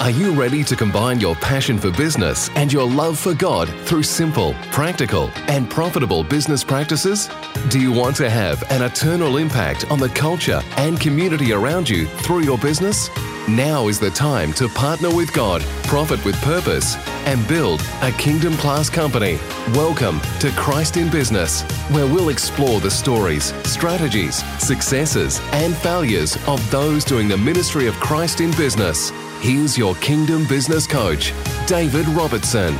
[0.00, 4.02] Are you ready to combine your passion for business and your love for God through
[4.02, 7.28] simple, practical, and profitable business practices?
[7.68, 12.06] Do you want to have an eternal impact on the culture and community around you
[12.06, 13.10] through your business?
[13.46, 18.54] Now is the time to partner with God, profit with purpose, and build a kingdom
[18.54, 19.38] class company.
[19.74, 26.70] Welcome to Christ in Business, where we'll explore the stories, strategies, successes, and failures of
[26.70, 29.12] those doing the ministry of Christ in business.
[29.40, 31.32] Here's your Kingdom Business Coach,
[31.66, 32.74] David Robertson.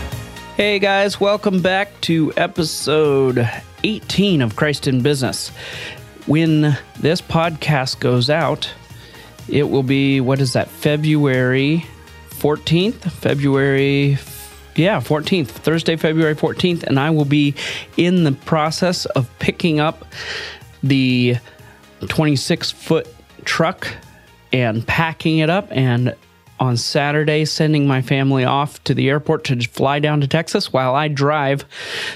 [0.56, 3.50] Hey guys, welcome back to episode
[3.82, 5.48] 18 of Christ in Business.
[6.26, 8.70] When this podcast goes out,
[9.48, 11.86] it will be, what is that, February
[12.28, 13.10] 14th?
[13.10, 14.18] February,
[14.76, 16.82] yeah, 14th, Thursday, February 14th.
[16.82, 17.54] And I will be
[17.96, 20.04] in the process of picking up
[20.82, 21.38] the
[22.06, 23.08] 26 foot
[23.46, 23.88] truck
[24.52, 26.14] and packing it up and
[26.60, 30.94] on Saturday, sending my family off to the airport to fly down to Texas while
[30.94, 31.64] I drive,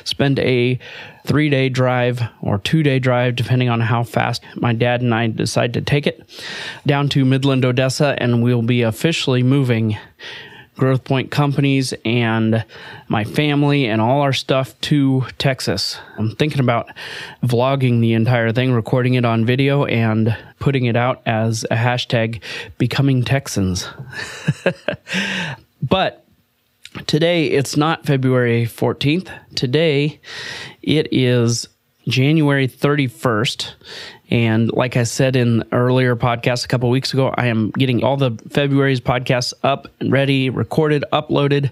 [0.04, 0.78] spend a
[1.24, 5.28] three day drive or two day drive, depending on how fast my dad and I
[5.28, 6.22] decide to take it,
[6.86, 9.96] down to Midland, Odessa, and we'll be officially moving
[10.76, 12.64] Growth Point companies and
[13.08, 15.98] my family and all our stuff to Texas.
[16.18, 16.88] I'm thinking about
[17.42, 22.42] vlogging the entire thing, recording it on video, and putting it out as a hashtag
[22.76, 23.88] becoming Texans.
[25.82, 26.24] but
[27.06, 29.30] today it's not February 14th.
[29.54, 30.20] Today
[30.82, 31.68] it is
[32.08, 33.74] January 31st.
[34.34, 38.16] And like I said in earlier podcast a couple weeks ago, I am getting all
[38.16, 41.70] the February's podcasts up and ready, recorded, uploaded.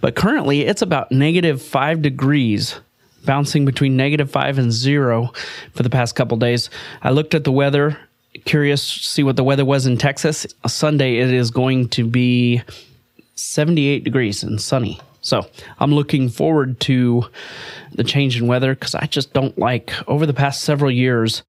[0.00, 2.78] But currently it's about negative five degrees,
[3.24, 5.32] bouncing between negative five and zero
[5.72, 6.70] for the past couple days.
[7.02, 7.98] I looked at the weather,
[8.44, 10.46] curious to see what the weather was in Texas.
[10.68, 12.62] Sunday it is going to be
[13.34, 15.00] 78 degrees and sunny.
[15.20, 15.48] So
[15.80, 17.24] I'm looking forward to
[17.90, 21.42] the change in weather because I just don't like, over the past several years,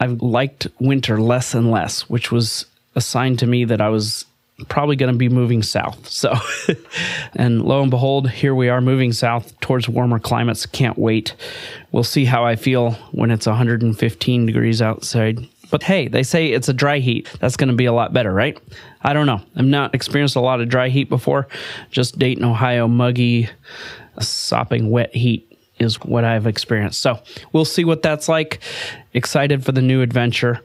[0.00, 4.24] I've liked winter less and less, which was a sign to me that I was
[4.68, 6.08] probably going to be moving south.
[6.08, 6.34] So,
[7.34, 10.66] and lo and behold, here we are moving south towards warmer climates.
[10.66, 11.34] Can't wait.
[11.92, 15.46] We'll see how I feel when it's 115 degrees outside.
[15.70, 17.30] But hey, they say it's a dry heat.
[17.38, 18.58] That's going to be a lot better, right?
[19.02, 19.40] I don't know.
[19.54, 21.46] I've not experienced a lot of dry heat before.
[21.90, 23.48] Just Dayton, Ohio, muggy,
[24.18, 25.49] sopping wet heat
[25.80, 27.00] is what I've experienced.
[27.00, 27.18] So
[27.52, 28.60] we'll see what that's like.
[29.14, 30.60] Excited for the new adventure.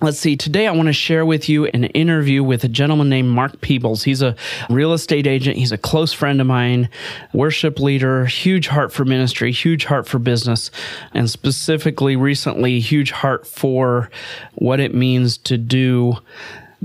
[0.00, 0.36] Let's see.
[0.36, 4.02] Today, I want to share with you an interview with a gentleman named Mark Peebles.
[4.02, 4.36] He's a
[4.68, 5.56] real estate agent.
[5.56, 6.90] He's a close friend of mine,
[7.32, 10.70] worship leader, huge heart for ministry, huge heart for business,
[11.14, 14.10] and specifically recently, huge heart for
[14.56, 16.18] what it means to do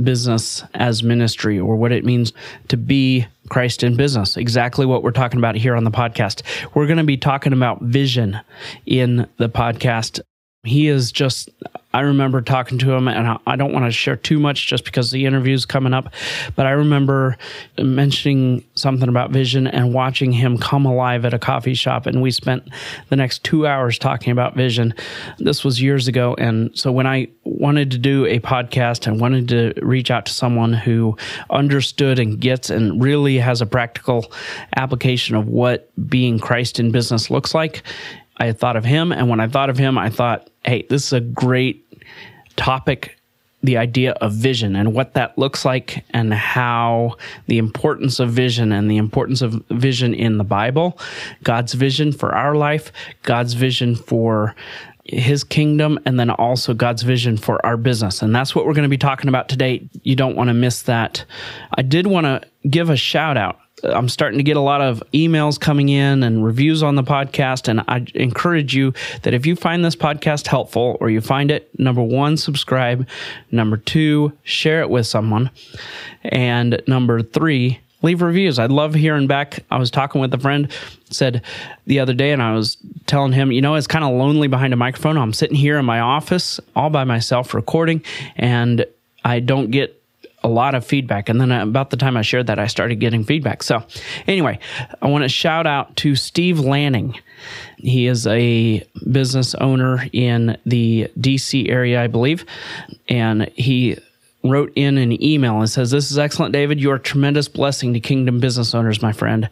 [0.02, 2.32] business as ministry or what it means
[2.70, 4.38] to be Christ in business.
[4.38, 6.44] Exactly what we're talking about here on the podcast.
[6.74, 8.40] We're going to be talking about vision
[8.86, 10.22] in the podcast
[10.64, 11.50] he is just
[11.94, 15.12] i remember talking to him and i don't want to share too much just because
[15.12, 16.14] the interview is coming up
[16.56, 17.38] but i remember
[17.78, 22.32] mentioning something about vision and watching him come alive at a coffee shop and we
[22.32, 22.64] spent
[23.10, 24.94] the next two hours talking about vision.
[25.38, 29.48] This was years ago and so when i wanted to do a podcast and wanted
[29.50, 31.18] to reach out to someone who
[31.50, 34.32] understood and gets and really has a practical
[34.76, 37.84] application of what being christ in business looks like
[38.40, 39.12] I had thought of him.
[39.12, 41.86] And when I thought of him, I thought, hey, this is a great
[42.56, 43.20] topic
[43.62, 47.18] the idea of vision and what that looks like and how
[47.48, 50.98] the importance of vision and the importance of vision in the Bible,
[51.44, 52.92] God's vision for our life,
[53.24, 54.56] God's vision for
[55.04, 58.22] his kingdom, and then also God's vision for our business.
[58.22, 59.90] And that's what we're going to be talking about today.
[60.04, 61.26] You don't want to miss that.
[61.76, 65.04] I did want to give a shout out I'm starting to get a lot of
[65.14, 67.68] emails coming in and reviews on the podcast.
[67.68, 71.70] And I encourage you that if you find this podcast helpful or you find it,
[71.80, 73.08] number one, subscribe.
[73.52, 75.50] Number two, share it with someone.
[76.24, 78.60] And number three, leave reviews.
[78.60, 79.66] I love hearing back.
[79.72, 80.72] I was talking with a friend,
[81.10, 81.44] said
[81.86, 82.78] the other day, and I was
[83.08, 85.18] telling him, you know, it's kind of lonely behind a microphone.
[85.18, 88.04] I'm sitting here in my office all by myself recording,
[88.36, 88.86] and
[89.24, 89.99] I don't get
[90.44, 91.30] a lot of feedback.
[91.30, 93.64] And then about the time I shared that, I started getting feedback.
[93.64, 93.84] So,
[94.28, 94.60] anyway,
[95.02, 97.20] I want to shout out to Steve Lanning.
[97.78, 102.46] He is a business owner in the DC area, I believe.
[103.08, 103.98] And he
[104.44, 106.80] wrote in an email and says, This is excellent, David.
[106.80, 109.50] You are a tremendous blessing to kingdom business owners, my friend.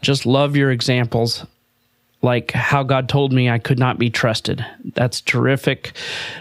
[0.00, 1.46] Just love your examples
[2.22, 4.64] like how God told me I could not be trusted.
[4.94, 5.96] That's terrific.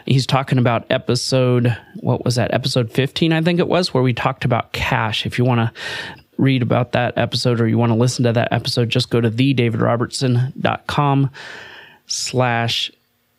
[0.05, 2.53] He's talking about episode, what was that?
[2.53, 5.25] Episode 15, I think it was, where we talked about cash.
[5.25, 5.71] If you want to
[6.37, 9.31] read about that episode or you want to listen to that episode, just go to
[9.31, 11.31] thedavidrobertson.com
[12.05, 12.91] slash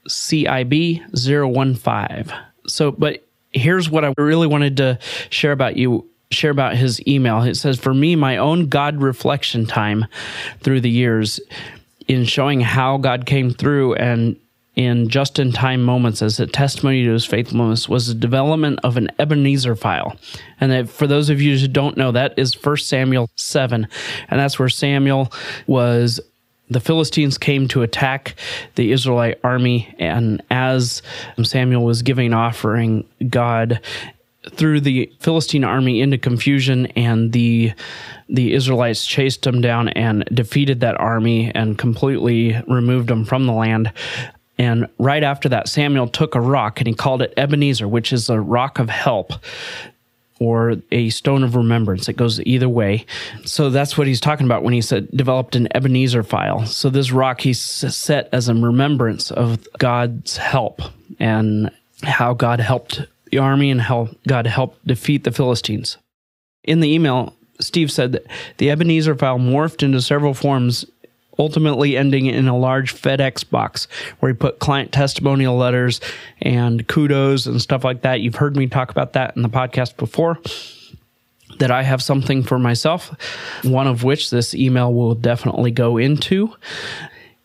[0.09, 2.43] CIB015.
[2.67, 4.99] So, but here's what I really wanted to
[5.31, 7.43] share about you share about his email.
[7.43, 10.07] It says, For me, my own God reflection time
[10.61, 11.39] through the years
[12.13, 14.37] in showing how God came through and
[14.75, 18.97] in just in time moments as a testimony to his faithfulness was the development of
[18.97, 20.17] an Ebenezer file.
[20.61, 23.87] And for those of you who don't know, that is 1 Samuel 7.
[24.29, 25.31] And that's where Samuel
[25.67, 26.21] was
[26.71, 28.35] the Philistines came to attack
[28.77, 31.03] the Israelite army, and as
[31.43, 33.81] Samuel was giving offering, God
[34.51, 37.73] threw the Philistine army into confusion, and the
[38.29, 43.53] the Israelites chased them down and defeated that army and completely removed them from the
[43.53, 43.93] land.
[44.59, 48.31] And right after that, Samuel took a rock and he called it Ebenezer, which is
[48.31, 49.33] a rock of help
[50.39, 52.09] or a stone of remembrance.
[52.09, 53.07] It goes either way.
[53.45, 56.67] So that's what he's talking about when he said developed an Ebenezer file.
[56.67, 60.83] So this rock he set as a remembrance of God's help
[61.21, 61.71] and
[62.03, 63.03] how God helped
[63.39, 65.99] army and how God helped defeat the Philistines.
[66.65, 68.27] In the email, Steve said that
[68.59, 70.85] the Ebenezer file morphed into several forms
[71.39, 73.89] ultimately ending in a large FedEx box
[74.21, 76.01] where he put client testimonial letters
[76.41, 78.21] and kudos and stuff like that.
[78.21, 80.39] You've heard me talk about that in the podcast before.
[81.59, 83.15] That I have something for myself,
[83.63, 86.55] one of which this email will definitely go into.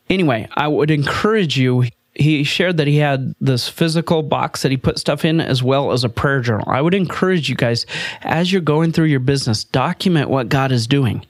[0.09, 1.85] Anyway, I would encourage you
[2.19, 5.91] he shared that he had this physical box that he put stuff in as well
[5.91, 6.67] as a prayer journal.
[6.67, 7.85] I would encourage you guys,
[8.21, 11.25] as you're going through your business, document what God is doing.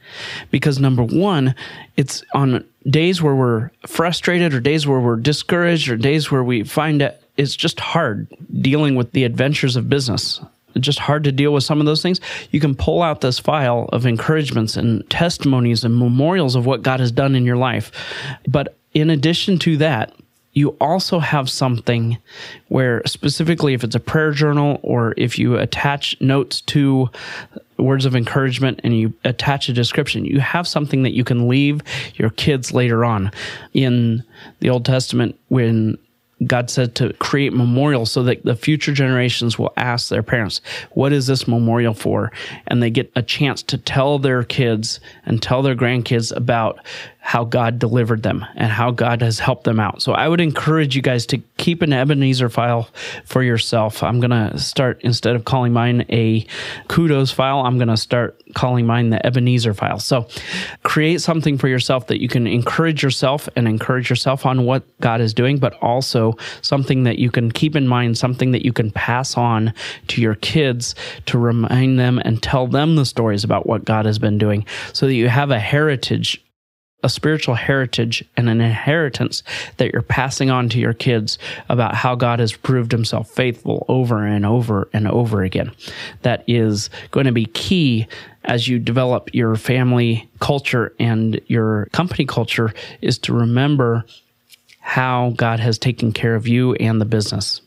[0.51, 1.56] Because number one,
[1.95, 6.63] it's on days where we're frustrated or days where we're discouraged or days where we
[6.63, 8.28] find it, it's just hard
[8.62, 10.39] dealing with the adventures of business
[10.80, 13.89] just hard to deal with some of those things, you can pull out this file
[13.92, 17.92] of encouragements and testimonies and memorials of what God has done in your life.
[18.48, 20.13] But in addition to that,
[20.57, 22.18] you also have something
[22.69, 27.07] where specifically if it's a prayer journal or if you attach notes to
[27.77, 31.81] words of encouragement and you attach a description you have something that you can leave
[32.15, 33.31] your kids later on
[33.75, 34.24] in
[34.59, 35.95] the old testament when
[36.45, 40.62] God said to create memorials so that the future generations will ask their parents,
[40.92, 42.31] What is this memorial for?
[42.68, 46.80] And they get a chance to tell their kids and tell their grandkids about
[47.27, 50.01] how God delivered them and how God has helped them out.
[50.01, 52.88] So I would encourage you guys to keep an Ebenezer file
[53.25, 54.01] for yourself.
[54.01, 56.47] I'm going to start, instead of calling mine a
[56.88, 60.00] kudos file, I'm going to start calling mine the Ebenezer file.
[60.00, 60.29] So
[60.83, 65.19] create something for yourself that you can encourage yourself and encourage yourself on what God
[65.19, 68.89] is doing, but also something that you can keep in mind, something that you can
[68.89, 69.74] pass on
[70.07, 70.95] to your kids
[71.25, 75.07] to remind them and tell them the stories about what God has been doing so
[75.07, 76.41] that you have a heritage
[77.03, 79.44] a spiritual heritage and an inheritance
[79.77, 81.38] that you're passing on to your kids
[81.69, 85.71] about how God has proved himself faithful over and over and over again.
[86.23, 88.07] That is going to be key
[88.45, 94.05] as you develop your family culture and your company culture is to remember
[94.79, 97.61] how God has taken care of you and the business.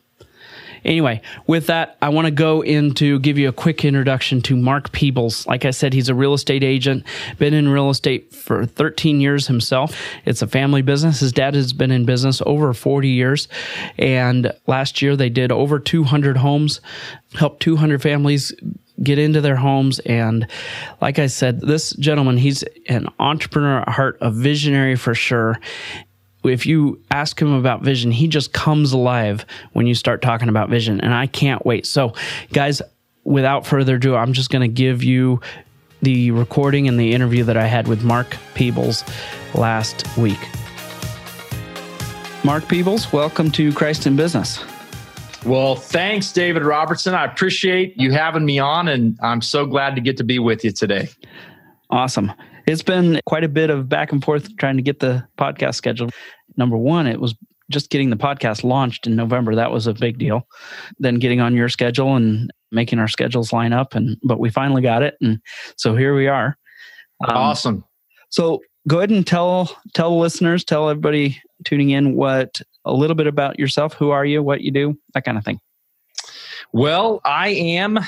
[0.85, 4.93] Anyway, with that, I want to go into give you a quick introduction to Mark
[4.93, 5.47] Peebles.
[5.47, 7.05] Like I said, he's a real estate agent,
[7.39, 9.97] been in real estate for 13 years himself.
[10.25, 11.21] It's a family business.
[11.21, 13.49] His dad has been in business over 40 years.
[13.99, 16.81] And last year they did over 200 homes,
[17.35, 18.53] helped 200 families
[19.03, 19.99] get into their homes.
[20.01, 20.47] And
[21.01, 25.59] like I said, this gentleman, he's an entrepreneur at heart, a visionary for sure
[26.45, 30.71] if you ask him about vision, he just comes alive when you start talking about
[30.71, 31.01] vision.
[31.01, 31.87] And I can't wait.
[31.87, 32.15] So,
[32.53, 32.81] guys,
[33.25, 35.41] without further ado, I'm just going to give you
[36.03, 39.05] the recording and the interview that I had with Mark Peebles
[39.55, 40.39] last week.
[42.43, 44.65] Mark Peebles, welcome to Christ in Business.
[45.45, 47.15] Well, thanks, David Robertson.
[47.15, 50.65] I appreciate you having me on, and I'm so glad to get to be with
[50.65, 51.09] you today.
[51.91, 52.33] Awesome.
[52.67, 56.13] It's been quite a bit of back and forth trying to get the podcast scheduled.
[56.57, 57.35] Number one, it was
[57.71, 59.55] just getting the podcast launched in November.
[59.55, 60.47] That was a big deal.
[60.99, 63.95] Then getting on your schedule and making our schedules line up.
[63.95, 65.41] And but we finally got it, and
[65.77, 66.57] so here we are.
[67.27, 67.85] Um, awesome.
[68.31, 73.17] So go ahead and tell tell the listeners, tell everybody tuning in what a little
[73.17, 73.95] bit about yourself.
[73.95, 74.43] Who are you?
[74.43, 74.99] What you do?
[75.15, 75.61] That kind of thing.
[76.73, 77.99] Well, I am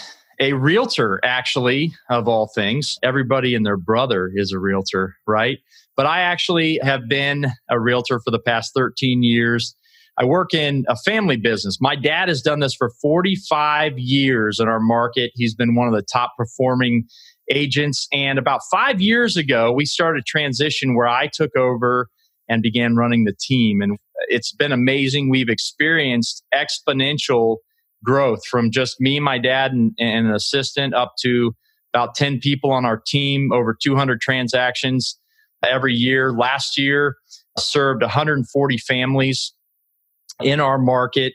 [0.42, 2.98] a realtor, actually, of all things.
[3.04, 5.60] Everybody and their brother is a realtor, right?
[5.96, 9.76] But I actually have been a realtor for the past 13 years.
[10.18, 11.78] I work in a family business.
[11.80, 15.30] My dad has done this for 45 years in our market.
[15.36, 17.04] He's been one of the top performing
[17.52, 18.08] agents.
[18.12, 22.08] And about five years ago, we started a transition where I took over
[22.48, 23.80] and began running the team.
[23.80, 23.96] And
[24.26, 25.30] it's been amazing.
[25.30, 27.58] We've experienced exponential
[28.04, 31.54] growth from just me, my dad, and, and an assistant up to
[31.94, 35.18] about 10 people on our team, over 200 transactions
[35.62, 36.32] every year.
[36.32, 37.16] Last year,
[37.58, 39.52] served 140 families
[40.40, 41.34] in our market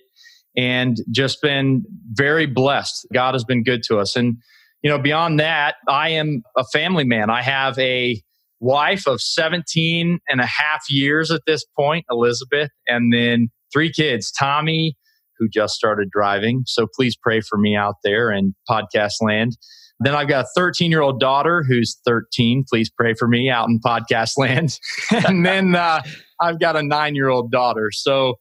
[0.57, 3.07] and just been very blessed.
[3.13, 4.15] God has been good to us.
[4.15, 4.37] And,
[4.81, 7.29] you know, beyond that, I am a family man.
[7.29, 8.21] I have a
[8.59, 14.31] wife of 17 and a half years at this point, Elizabeth, and then three kids,
[14.31, 14.97] Tommy,
[15.37, 16.63] who just started driving.
[16.65, 19.57] So please pray for me out there in podcast land.
[19.99, 22.65] Then I've got a 13 year old daughter who's 13.
[22.69, 24.79] Please pray for me out in podcast land.
[25.27, 26.01] and then uh,
[26.39, 27.89] I've got a nine year old daughter.
[27.91, 28.35] So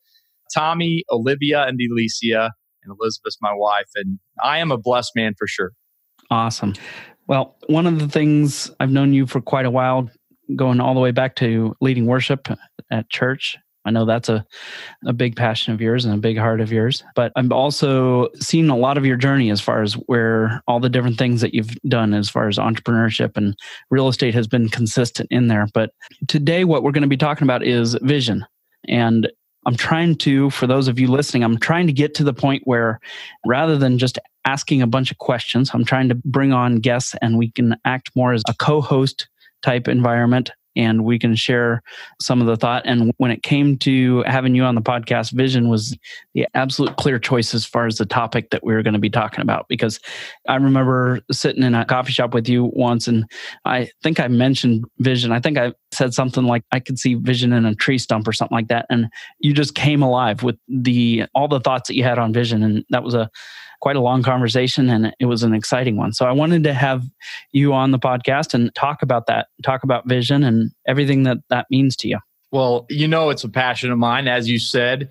[0.55, 2.53] Tommy, Olivia, and Alicia,
[2.85, 3.88] and Elizabeth's my wife.
[3.95, 5.73] And I am a blessed man for sure.
[6.31, 6.75] Awesome.
[7.26, 10.09] Well, one of the things I've known you for quite a while,
[10.55, 12.49] going all the way back to leading worship
[12.91, 13.57] at church.
[13.87, 14.45] I know that's a,
[15.07, 17.05] a big passion of yours and a big heart of yours.
[17.14, 20.88] But I've also seen a lot of your journey as far as where all the
[20.88, 23.57] different things that you've done as far as entrepreneurship and
[23.90, 25.66] real estate has been consistent in there.
[25.73, 25.90] But
[26.26, 28.45] today, what we're going to be talking about is vision.
[28.88, 29.31] And
[29.66, 32.62] I'm trying to, for those of you listening, I'm trying to get to the point
[32.66, 33.00] where
[33.45, 37.38] rather than just asking a bunch of questions, I'm trying to bring on guests and
[37.38, 39.28] we can act more as a co host
[39.62, 41.83] type environment and we can share
[42.21, 42.83] some of the thought.
[42.85, 45.97] And when it came to having you on the podcast, Vision was
[46.35, 49.11] the absolute clear choice as far as the topic that we were going to be
[49.11, 49.66] talking about.
[49.68, 49.99] Because
[50.49, 53.25] I remember sitting in a coffee shop with you once, and
[53.64, 55.33] I think I mentioned Vision.
[55.33, 58.33] I think I said something like I could see Vision in a tree stump or
[58.33, 59.09] something like that, and
[59.40, 62.85] you just came alive with the all the thoughts that you had on Vision, and
[62.90, 63.30] that was a
[63.80, 66.12] quite a long conversation and it was an exciting one.
[66.12, 67.04] So I wanted to have
[67.52, 71.66] you on the podcast and talk about that, talk about vision and everything that that
[71.71, 72.18] means to you.
[72.52, 75.11] Well, you know, it's a passion of mine, as you said.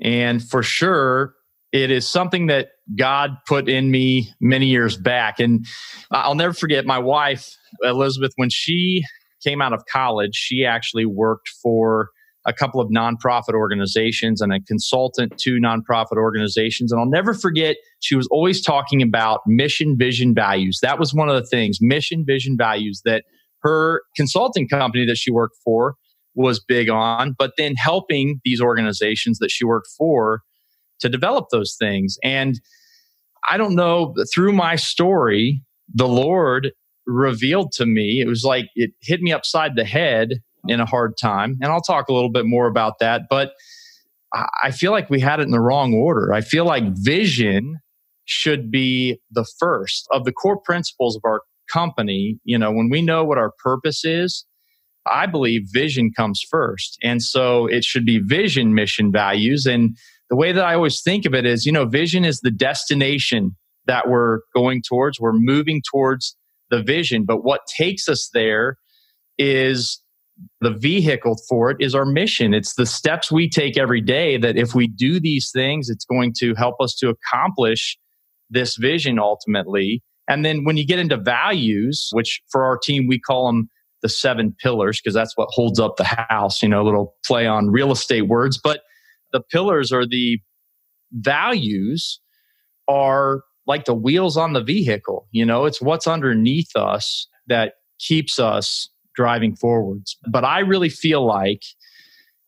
[0.00, 1.34] And for sure,
[1.72, 5.38] it is something that God put in me many years back.
[5.38, 5.66] And
[6.10, 9.04] I'll never forget my wife, Elizabeth, when she
[9.42, 12.10] came out of college, she actually worked for
[12.46, 16.90] a couple of nonprofit organizations and a consultant to nonprofit organizations.
[16.90, 20.78] And I'll never forget, she was always talking about mission, vision, values.
[20.80, 23.24] That was one of the things mission, vision, values that
[23.62, 25.96] her consulting company that she worked for
[26.34, 30.42] was big on, but then helping these organizations that she worked for
[31.00, 32.16] to develop those things.
[32.22, 32.60] And
[33.48, 36.72] I don't know, through my story, the Lord
[37.06, 41.16] revealed to me, it was like it hit me upside the head in a hard
[41.20, 41.58] time.
[41.60, 43.22] And I'll talk a little bit more about that.
[43.28, 43.52] But
[44.62, 46.32] I feel like we had it in the wrong order.
[46.32, 47.78] I feel like vision
[48.26, 52.38] should be the first of the core principles of our company.
[52.44, 54.44] You know, when we know what our purpose is,
[55.06, 56.98] I believe vision comes first.
[57.02, 59.66] And so it should be vision, mission, values.
[59.66, 59.96] And
[60.28, 63.56] the way that I always think of it is, you know, vision is the destination
[63.86, 65.18] that we're going towards.
[65.18, 66.36] We're moving towards
[66.70, 67.24] the vision.
[67.24, 68.76] But what takes us there
[69.38, 70.00] is
[70.60, 72.54] the vehicle for it is our mission.
[72.54, 76.34] It's the steps we take every day that if we do these things, it's going
[76.38, 77.98] to help us to accomplish
[78.50, 80.02] this vision ultimately.
[80.28, 83.68] And then when you get into values, which for our team, we call them
[84.02, 87.46] the seven pillars because that's what holds up the house, you know, a little play
[87.46, 88.58] on real estate words.
[88.62, 88.80] But
[89.32, 90.38] the pillars are the
[91.12, 92.20] values
[92.88, 95.26] are like the wheels on the vehicle.
[95.32, 98.88] You know, it's what's underneath us that keeps us
[99.20, 100.16] driving forwards.
[100.26, 101.62] But I really feel like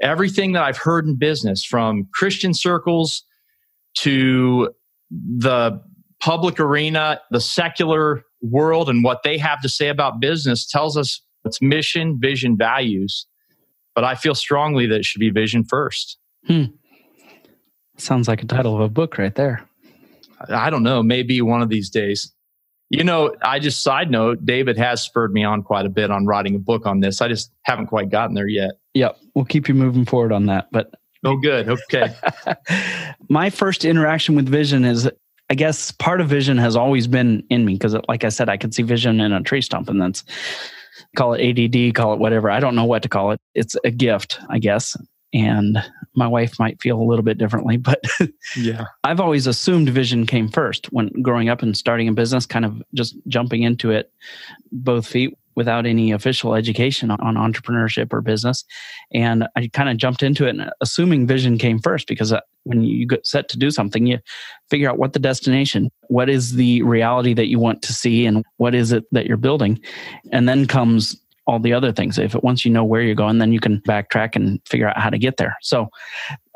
[0.00, 3.24] everything that I've heard in business from Christian circles
[3.98, 4.70] to
[5.10, 5.82] the
[6.18, 11.20] public arena, the secular world, and what they have to say about business tells us
[11.44, 13.26] it's mission, vision, values.
[13.94, 16.16] But I feel strongly that it should be vision first.
[16.46, 16.64] Hmm.
[17.98, 19.68] Sounds like a title of a book right there.
[20.48, 21.02] I don't know.
[21.02, 22.32] Maybe one of these days.
[22.92, 26.26] You know, I just side note, David has spurred me on quite a bit on
[26.26, 27.22] writing a book on this.
[27.22, 28.72] I just haven't quite gotten there yet.
[28.92, 29.16] Yep.
[29.34, 30.68] We'll keep you moving forward on that.
[30.72, 30.92] But
[31.24, 31.70] oh good.
[31.70, 32.14] Okay.
[33.30, 35.10] My first interaction with vision is
[35.48, 38.58] I guess part of vision has always been in me because like I said, I
[38.58, 40.22] could see vision in a tree stump and that's
[41.16, 42.50] call it ADD, call it whatever.
[42.50, 43.40] I don't know what to call it.
[43.54, 44.94] It's a gift, I guess
[45.32, 45.78] and
[46.14, 48.02] my wife might feel a little bit differently but
[48.56, 52.64] yeah i've always assumed vision came first when growing up and starting a business kind
[52.64, 54.12] of just jumping into it
[54.70, 58.64] both feet without any official education on entrepreneurship or business.
[59.12, 62.82] And I kind of jumped into it, and assuming vision came first because uh, when
[62.82, 64.18] you get set to do something, you
[64.70, 68.44] figure out what the destination, what is the reality that you want to see, and
[68.56, 69.80] what is it that you're building.
[70.30, 72.18] And then comes all the other things.
[72.18, 74.98] If it, once you know where you're going, then you can backtrack and figure out
[74.98, 75.56] how to get there.
[75.62, 75.88] So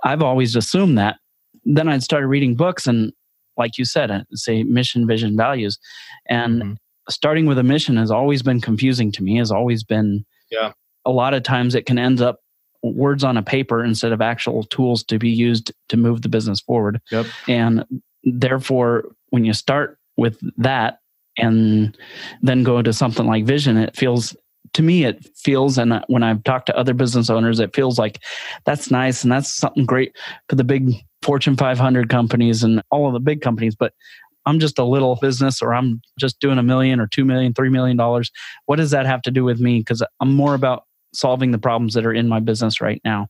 [0.05, 1.16] I've always assumed that.
[1.64, 3.12] Then I'd started reading books and
[3.57, 5.78] like you said, uh, say mission, vision, values.
[6.28, 6.73] And mm-hmm.
[7.09, 10.73] starting with a mission has always been confusing to me, has always been, yeah.
[11.05, 12.40] A lot of times it can end up
[12.83, 16.61] words on a paper instead of actual tools to be used to move the business
[16.61, 17.00] forward.
[17.11, 17.26] Yep.
[17.49, 17.85] And
[18.25, 20.99] therefore, when you start with that
[21.38, 21.97] and
[22.43, 24.37] then go into something like vision, it feels
[24.73, 28.23] to me it feels and when i've talked to other business owners it feels like
[28.65, 30.17] that's nice and that's something great
[30.49, 30.95] for the big
[31.27, 33.93] Fortune 500 companies and all of the big companies, but
[34.47, 37.69] I'm just a little business or I'm just doing a million or two million, three
[37.69, 38.31] million dollars.
[38.67, 39.81] What does that have to do with me?
[39.81, 43.27] Because I'm more about solving the problems that are in my business right now.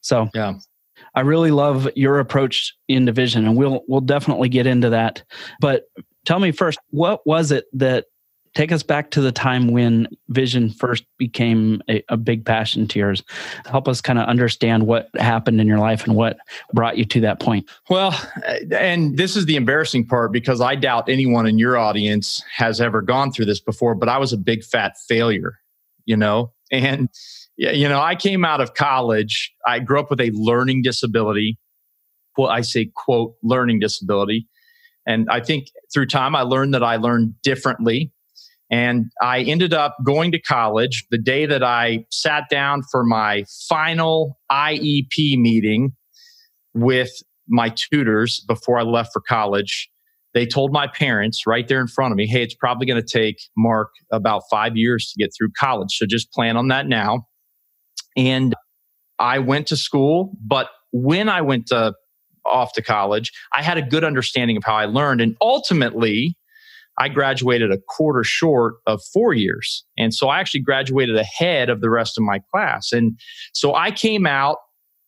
[0.00, 0.54] So yeah.
[1.14, 5.22] I really love your approach in division and we'll we'll definitely get into that.
[5.60, 5.84] But
[6.24, 8.06] tell me first, what was it that
[8.56, 12.98] take us back to the time when vision first became a, a big passion to
[12.98, 13.22] yours.
[13.66, 16.38] Help us kind of understand what happened in your life and what
[16.72, 17.68] brought you to that point.
[17.90, 18.18] Well
[18.72, 23.02] and this is the embarrassing part because i doubt anyone in your audience has ever
[23.02, 25.58] gone through this before but i was a big fat failure
[26.04, 26.52] you know?
[26.72, 27.08] And
[27.56, 29.52] you know i came out of college.
[29.66, 31.58] I grew up with a learning disability.
[32.38, 34.48] Well i say quote learning disability.
[35.08, 38.12] And I think through time, I learned that I learned differently
[38.70, 43.44] and I ended up going to college the day that I sat down for my
[43.68, 45.92] final IEP meeting
[46.74, 47.10] with
[47.48, 49.88] my tutors before I left for college.
[50.34, 53.06] They told my parents right there in front of me, hey, it's probably going to
[53.06, 55.96] take Mark about five years to get through college.
[55.96, 57.26] So just plan on that now.
[58.16, 58.54] And
[59.18, 61.94] I went to school, but when I went to,
[62.44, 65.20] off to college, I had a good understanding of how I learned.
[65.20, 66.36] And ultimately,
[66.98, 69.84] I graduated a quarter short of four years.
[69.98, 72.92] And so I actually graduated ahead of the rest of my class.
[72.92, 73.18] And
[73.52, 74.58] so I came out.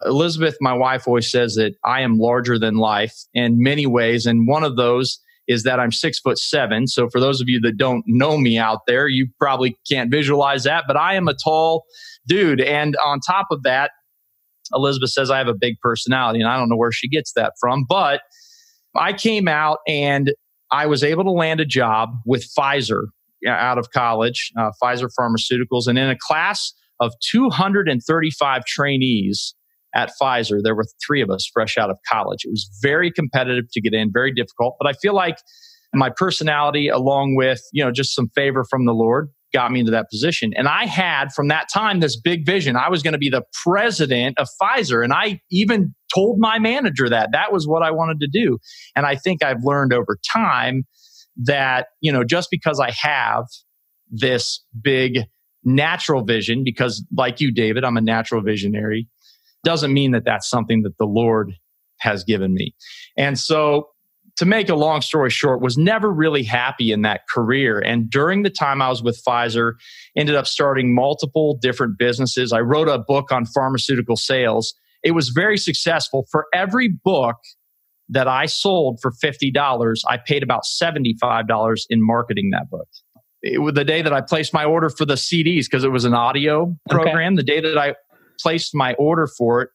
[0.05, 4.27] Elizabeth, my wife, always says that I am larger than life in many ways.
[4.27, 6.87] And one of those is that I'm six foot seven.
[6.87, 10.65] So for those of you that don't know me out there, you probably can't visualize
[10.65, 11.85] that, but I am a tall
[12.27, 12.61] dude.
[12.61, 13.91] And on top of that,
[14.75, 17.55] Elizabeth says I have a big personality, and I don't know where she gets that
[17.59, 18.21] from, but
[18.95, 20.33] I came out and
[20.71, 23.07] I was able to land a job with Pfizer
[23.47, 29.55] out of college, uh, Pfizer Pharmaceuticals, and in a class of 235 trainees
[29.95, 32.45] at Pfizer, there were three of us fresh out of college.
[32.45, 35.39] It was very competitive to get in, very difficult, but I feel like
[35.95, 39.93] my personality, along with you know just some favor from the Lord, got me into
[39.93, 40.53] that position.
[40.57, 42.77] And I had from that time this big vision.
[42.77, 45.03] I was going to be the president of Pfizer.
[45.03, 48.59] And I even told my manager that that was what I wanted to do.
[48.95, 50.85] And I think I've learned over time
[51.37, 53.45] that, you know, just because I have
[54.11, 55.21] this big
[55.65, 59.09] natural vision, because like you, David, I'm a natural visionary,
[59.65, 61.53] doesn't mean that that's something that the Lord
[62.01, 62.75] has given me.
[63.17, 63.89] And so
[64.39, 67.81] to make a long story short, was never really happy in that career.
[67.81, 69.73] And during the time I was with Pfizer,
[70.17, 72.53] ended up starting multiple different businesses.
[72.53, 74.75] I wrote a book on pharmaceutical sales.
[75.03, 76.25] It was very successful.
[76.31, 77.35] For every book
[78.09, 82.89] that I sold for $50, I paid about $75 in marketing that book.
[83.43, 86.05] It was the day that I placed my order for the CDs because it was
[86.05, 87.35] an audio program.
[87.35, 87.37] Okay.
[87.37, 87.97] The day that I
[88.41, 89.71] placed my order for it,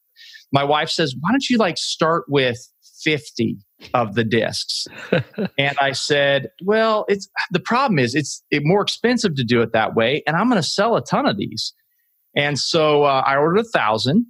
[0.53, 2.65] my wife says, Why don't you like start with
[3.03, 3.57] 50
[3.93, 4.87] of the discs.
[5.57, 9.73] and I said, well, it's the problem is it's it more expensive to do it
[9.73, 11.73] that way, and I'm going to sell a ton of these.
[12.35, 14.25] And so uh, I ordered a thousand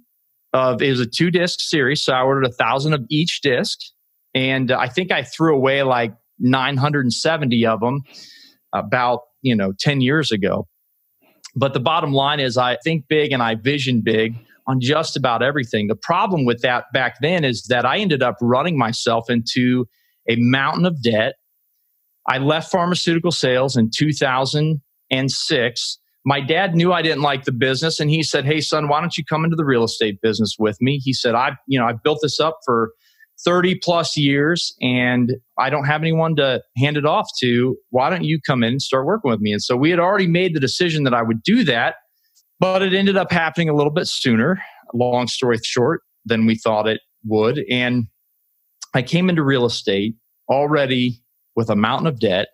[0.52, 3.78] of it was a two disc series, so I ordered a thousand of each disc,
[4.34, 8.02] and uh, I think I threw away like 970 of them
[8.72, 10.66] about you know 10 years ago.
[11.56, 14.34] But the bottom line is, I think big and I vision big
[14.66, 15.88] on just about everything.
[15.88, 19.86] The problem with that back then is that I ended up running myself into
[20.28, 21.34] a mountain of debt.
[22.26, 25.98] I left pharmaceutical sales in 2006.
[26.26, 29.18] My dad knew I didn't like the business and he said, "Hey son, why don't
[29.18, 31.92] you come into the real estate business with me?" He said, "I, you know, I
[31.92, 32.92] built this up for
[33.44, 37.76] 30 plus years and I don't have anyone to hand it off to.
[37.90, 40.26] Why don't you come in and start working with me?" And so we had already
[40.26, 41.96] made the decision that I would do that
[42.64, 44.58] but it ended up happening a little bit sooner,
[44.94, 47.62] long story short, than we thought it would.
[47.68, 48.06] And
[48.94, 50.14] I came into real estate
[50.48, 51.22] already
[51.54, 52.48] with a mountain of debt.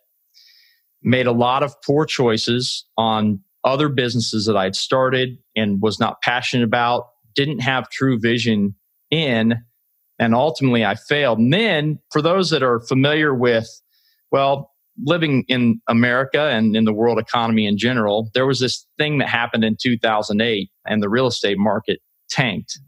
[1.00, 6.20] made a lot of poor choices on other businesses that I'd started and was not
[6.22, 8.74] passionate about, didn't have true vision
[9.12, 9.62] in,
[10.18, 11.38] and ultimately I failed.
[11.38, 13.68] And then, for those that are familiar with,
[14.32, 14.69] well,
[15.04, 19.28] living in America and in the world economy in general, there was this thing that
[19.28, 22.78] happened in 2008 and the real estate market tanked.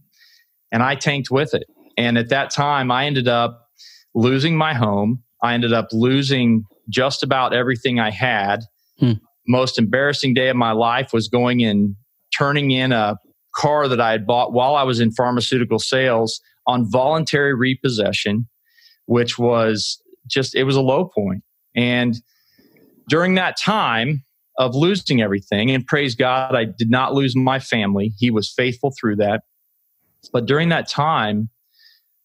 [0.70, 1.64] And I tanked with it.
[1.96, 3.68] And at that time, I ended up
[4.14, 5.22] losing my home.
[5.42, 8.60] I ended up losing just about everything I had.
[8.98, 9.12] Hmm.
[9.46, 11.96] Most embarrassing day of my life was going and
[12.36, 13.16] turning in a
[13.54, 18.48] car that I had bought while I was in pharmaceutical sales on voluntary repossession,
[19.06, 21.42] which was just, it was a low point.
[21.74, 22.16] And
[23.08, 24.24] during that time
[24.58, 28.12] of losing everything, and praise God, I did not lose my family.
[28.18, 29.42] He was faithful through that.
[30.32, 31.48] But during that time,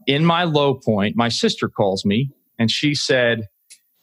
[0.08, 3.48] in my low point, my sister calls me and she said,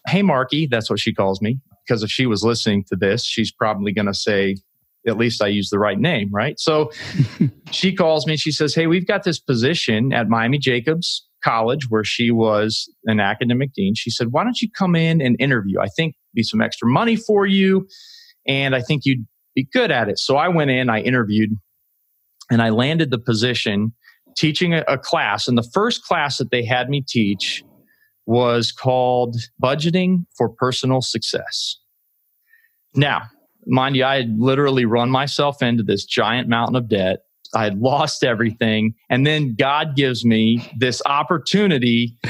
[0.07, 1.61] Hey, Marky, that's what she calls me.
[1.87, 4.57] Because if she was listening to this, she's probably going to say,
[5.07, 6.59] at least I use the right name, right?
[6.59, 6.91] So
[7.71, 8.37] she calls me.
[8.37, 13.21] She says, Hey, we've got this position at Miami Jacobs College where she was an
[13.21, 13.95] academic dean.
[13.95, 15.81] She said, Why don't you come in and interview?
[15.81, 17.87] I think be some extra money for you.
[18.47, 20.19] And I think you'd be good at it.
[20.19, 21.51] So I went in, I interviewed,
[22.51, 23.93] and I landed the position
[24.37, 25.49] teaching a, a class.
[25.49, 27.63] And the first class that they had me teach
[28.27, 31.79] was called Budgeting for Personal Success.
[32.95, 33.23] Now,
[33.67, 37.21] mind you, I had literally run myself into this giant mountain of debt.
[37.55, 38.95] I had lost everything.
[39.11, 42.17] And then God gives me this opportunity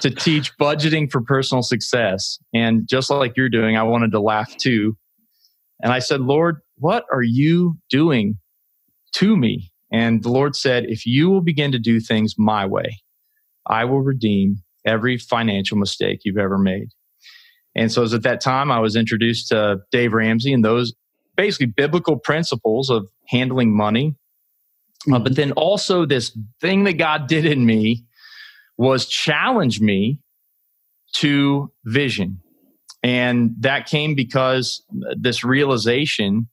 [0.00, 2.38] to teach budgeting for personal success.
[2.54, 4.96] And just like you're doing, I wanted to laugh too.
[5.80, 8.38] And I said, Lord, what are you doing
[9.14, 9.70] to me?
[9.92, 12.98] And the Lord said, if you will begin to do things my way,
[13.66, 16.88] I will redeem every financial mistake you've ever made.
[17.74, 20.94] And so, as at that time, I was introduced to Dave Ramsey and those
[21.36, 24.16] basically biblical principles of handling money.
[25.12, 28.04] Uh, but then also, this thing that God did in me
[28.76, 30.18] was challenge me
[31.14, 32.40] to vision.
[33.02, 34.82] And that came because
[35.16, 36.48] this realization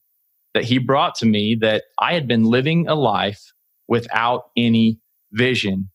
[0.53, 3.41] that he brought to me that I had been living a life
[3.87, 4.99] without any
[5.31, 5.89] vision.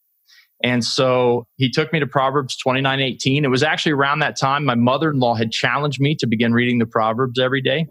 [0.62, 3.44] And so he took me to Proverbs 29 18.
[3.44, 6.52] It was actually around that time my mother in law had challenged me to begin
[6.52, 7.86] reading the Proverbs every day.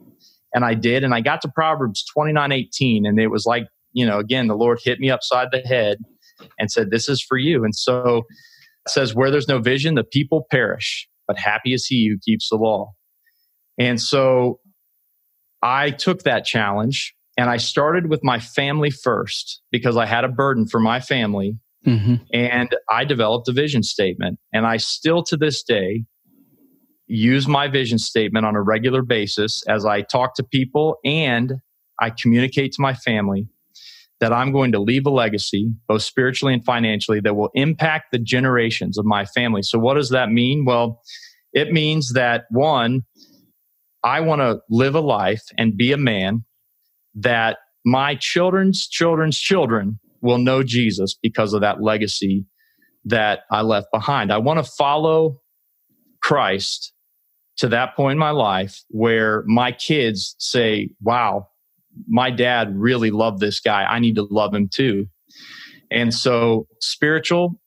[0.54, 1.04] And I did.
[1.04, 3.06] And I got to Proverbs 29 18.
[3.06, 5.98] And it was like, you know, again, the Lord hit me upside the head
[6.58, 7.64] and said, This is for you.
[7.64, 8.24] And so
[8.86, 12.50] it says, Where there's no vision, the people perish, but happy is he who keeps
[12.50, 12.92] the law.
[13.78, 14.60] And so
[15.62, 20.30] I took that challenge and I started with my family first because I had a
[20.30, 22.16] burden for my family Mm-hmm.
[22.34, 24.40] And I developed a vision statement.
[24.54, 26.04] And I still to this day
[27.08, 31.54] use my vision statement on a regular basis as I talk to people and
[32.00, 33.48] I communicate to my family
[34.20, 38.20] that I'm going to leave a legacy, both spiritually and financially, that will impact the
[38.20, 39.62] generations of my family.
[39.64, 40.66] So, what does that mean?
[40.66, 41.02] Well,
[41.54, 43.04] it means that one,
[44.04, 46.44] I want to live a life and be a man
[47.16, 52.46] that my children's children's children will know Jesus because of that legacy
[53.06, 54.32] that I left behind.
[54.32, 55.42] I want to follow
[56.22, 56.94] Christ
[57.58, 61.48] to that point in my life where my kids say, wow,
[62.08, 63.84] my dad really loved this guy.
[63.84, 65.08] I need to love him too.
[65.92, 67.60] And so spiritual,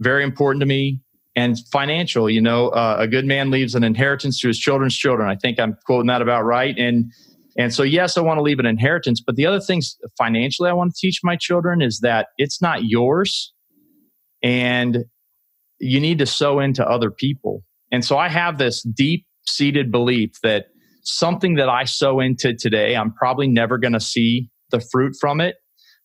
[0.00, 1.00] very important to me.
[1.34, 5.28] And financial, you know, uh, a good man leaves an inheritance to his children's children.
[5.28, 6.76] I think I'm quoting that about right.
[6.78, 7.12] And
[7.58, 10.74] and so, yes, I want to leave an inheritance, but the other things financially I
[10.74, 13.52] want to teach my children is that it's not yours
[14.42, 15.06] and
[15.78, 17.62] you need to sow into other people.
[17.90, 20.66] And so I have this deep seated belief that
[21.06, 25.40] something that I sow into today, I'm probably never going to see the fruit from
[25.40, 25.56] it,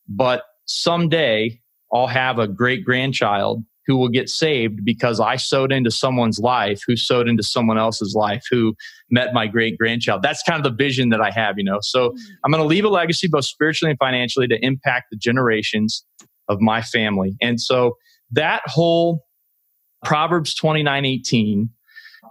[0.08, 1.60] but someday
[1.94, 6.82] I'll have a great grandchild who will get saved because I sowed into someone's life
[6.86, 8.76] who sowed into someone else's life who
[9.10, 10.22] met my great grandchild.
[10.22, 11.80] That's kind of the vision that I have, you know.
[11.82, 12.34] So mm-hmm.
[12.46, 16.06] I'm going to leave a legacy both spiritually and financially to impact the generations
[16.48, 17.36] of my family.
[17.42, 17.98] And so
[18.32, 19.26] that whole
[20.06, 21.70] Proverbs 29 18,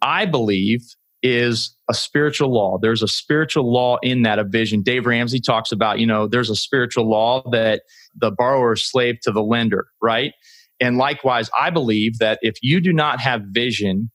[0.03, 0.83] I believe,
[1.23, 2.79] is a spiritual law.
[2.81, 4.83] There's a spiritual law in that, a vision.
[4.83, 7.83] Dave Ramsey talks about, you know, there's a spiritual law that
[8.15, 10.33] the borrower is slave to the lender, right?
[10.81, 14.11] And likewise, I believe that if you do not have vision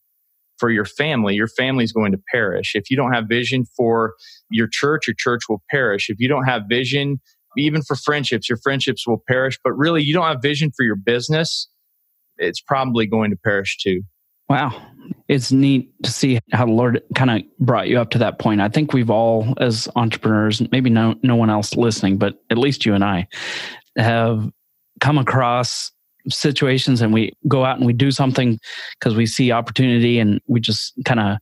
[0.58, 2.76] for your family, your family is going to perish.
[2.76, 4.13] If you don't have vision for
[4.50, 6.10] your church, your church will perish.
[6.10, 7.20] If you don't have vision,
[7.58, 9.60] even for friendships, your friendships will perish.
[9.63, 11.68] But really, you don't have vision for your business,
[12.38, 14.02] it's probably going to perish too.
[14.50, 14.82] Wow.
[15.28, 18.62] It's neat to see how the Lord kind of brought you up to that point.
[18.62, 22.86] I think we've all, as entrepreneurs, maybe no no one else listening, but at least
[22.86, 23.28] you and I
[23.98, 24.50] have
[25.02, 25.91] come across
[26.30, 28.60] situations and we go out and we do something
[29.00, 31.38] because we see opportunity and we just kind of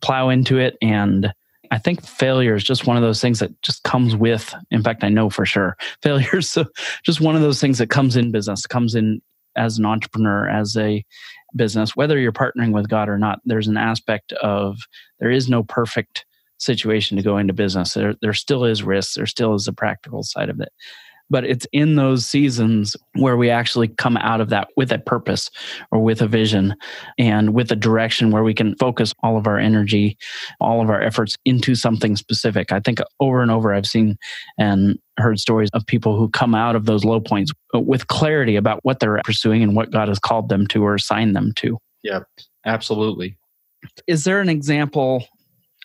[0.00, 1.32] plow into it and
[1.70, 4.54] I think failure is just one of those things that just comes with.
[4.70, 6.56] In fact, I know for sure failure is
[7.04, 9.20] just one of those things that comes in business, comes in
[9.56, 11.04] as an entrepreneur, as a
[11.56, 13.40] business, whether you're partnering with God or not.
[13.44, 14.78] There's an aspect of
[15.20, 16.24] there is no perfect
[16.58, 17.94] situation to go into business.
[17.94, 19.14] There, there still is risk.
[19.14, 20.72] There still is a practical side of it
[21.30, 25.50] but it's in those seasons where we actually come out of that with a purpose
[25.90, 26.74] or with a vision
[27.18, 30.16] and with a direction where we can focus all of our energy,
[30.60, 32.72] all of our efforts into something specific.
[32.72, 34.16] I think over and over I've seen
[34.58, 38.56] and heard stories of people who come out of those low points uh, with clarity
[38.56, 41.78] about what they're pursuing and what God has called them to or assigned them to.
[42.02, 42.20] Yeah,
[42.64, 43.36] absolutely.
[44.06, 45.26] Is there an example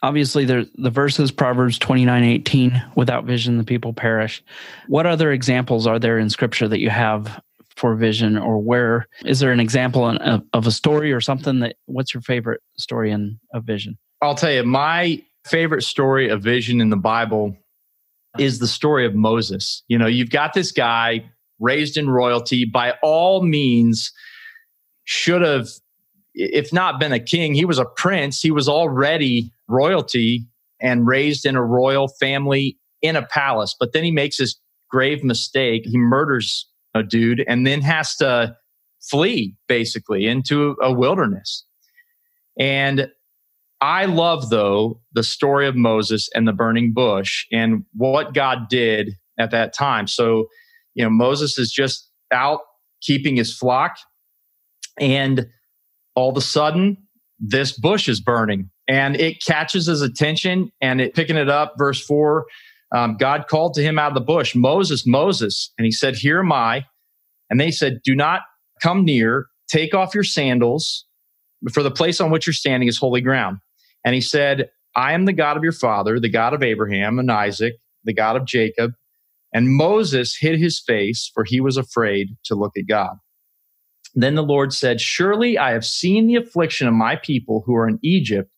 [0.03, 4.43] obviously there the verses proverbs 29 18 without vision the people perish.
[4.87, 7.41] What other examples are there in scripture that you have
[7.75, 11.77] for vision or where is there an example of, of a story or something that
[11.87, 13.97] what's your favorite story in of vision?
[14.21, 17.57] I'll tell you my favorite story of vision in the bible
[18.37, 19.83] is the story of moses.
[19.87, 21.25] You know you've got this guy
[21.59, 24.11] raised in royalty by all means
[25.05, 25.67] should have
[26.33, 28.41] if not been a king, he was a prince.
[28.41, 30.45] He was already royalty
[30.81, 33.75] and raised in a royal family in a palace.
[33.79, 35.83] But then he makes this grave mistake.
[35.85, 38.55] He murders a dude and then has to
[39.01, 41.65] flee basically into a wilderness.
[42.59, 43.09] And
[43.81, 49.11] I love, though, the story of Moses and the burning bush and what God did
[49.37, 50.07] at that time.
[50.07, 50.47] So,
[50.93, 52.61] you know, Moses is just out
[53.01, 53.97] keeping his flock.
[54.99, 55.47] And
[56.15, 56.97] all of a sudden,
[57.39, 62.03] this bush is burning and it catches his attention and it picking it up verse
[62.05, 62.45] 4
[62.95, 65.71] um, god called to him out of the bush moses moses.
[65.77, 66.85] And he said here am i.
[67.49, 68.41] And they said do not
[68.81, 69.47] come near.
[69.69, 71.05] Take off your sandals
[71.71, 73.57] for the place on which you're standing is holy ground.
[74.05, 77.31] And he said i am the god of your father the god of abraham and
[77.31, 77.73] isaac
[78.03, 78.91] the god of jacob.
[79.53, 83.17] And moses hid his face for he was afraid to look at god
[84.15, 87.87] then the lord said surely i have seen the affliction of my people who are
[87.87, 88.49] in egypt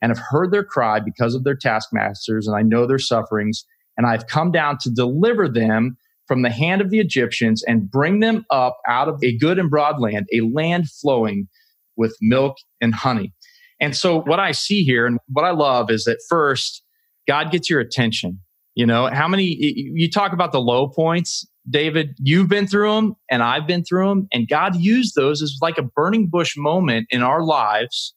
[0.00, 3.64] and have heard their cry because of their taskmasters, and I know their sufferings,
[3.96, 8.20] and I've come down to deliver them from the hand of the Egyptians and bring
[8.20, 11.48] them up out of a good and broad land, a land flowing
[11.96, 13.32] with milk and honey.
[13.80, 16.82] And so, what I see here and what I love is that first,
[17.26, 18.40] God gets your attention.
[18.74, 23.16] You know, how many, you talk about the low points, David, you've been through them
[23.30, 24.28] and I've been through them.
[24.32, 28.14] And God used those as like a burning bush moment in our lives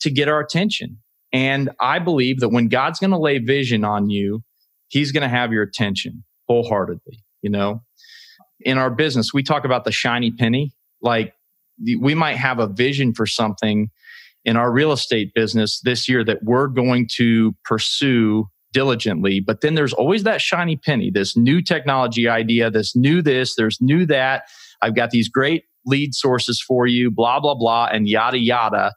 [0.00, 0.98] to get our attention.
[1.32, 4.42] And I believe that when God's going to lay vision on you,
[4.88, 7.22] He's going to have your attention wholeheartedly.
[7.42, 7.82] You know,
[8.60, 10.72] in our business, we talk about the shiny penny.
[11.00, 11.34] Like
[11.98, 13.90] we might have a vision for something
[14.44, 19.40] in our real estate business this year that we're going to pursue diligently.
[19.40, 23.78] But then there's always that shiny penny, this new technology idea, this new this, there's
[23.80, 24.44] new that.
[24.82, 28.92] I've got these great lead sources for you, blah, blah, blah, and yada, yada.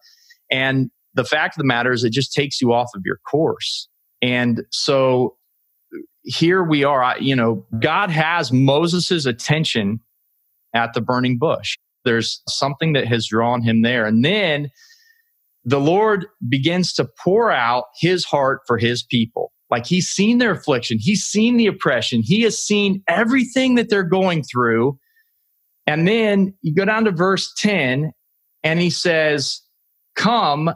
[0.51, 3.87] And the fact of the matter is it just takes you off of your course.
[4.21, 5.35] And so
[6.23, 9.99] here we are, you know, God has Moses's attention
[10.73, 11.77] at the burning bush.
[12.05, 14.05] There's something that has drawn him there.
[14.05, 14.69] And then
[15.65, 19.51] the Lord begins to pour out his heart for his people.
[19.73, 24.03] Like he's seen their affliction, he's seen the oppression, he has seen everything that they're
[24.03, 24.99] going through.
[25.87, 28.11] And then you go down to verse 10,
[28.63, 29.63] and he says,
[30.15, 30.69] Come,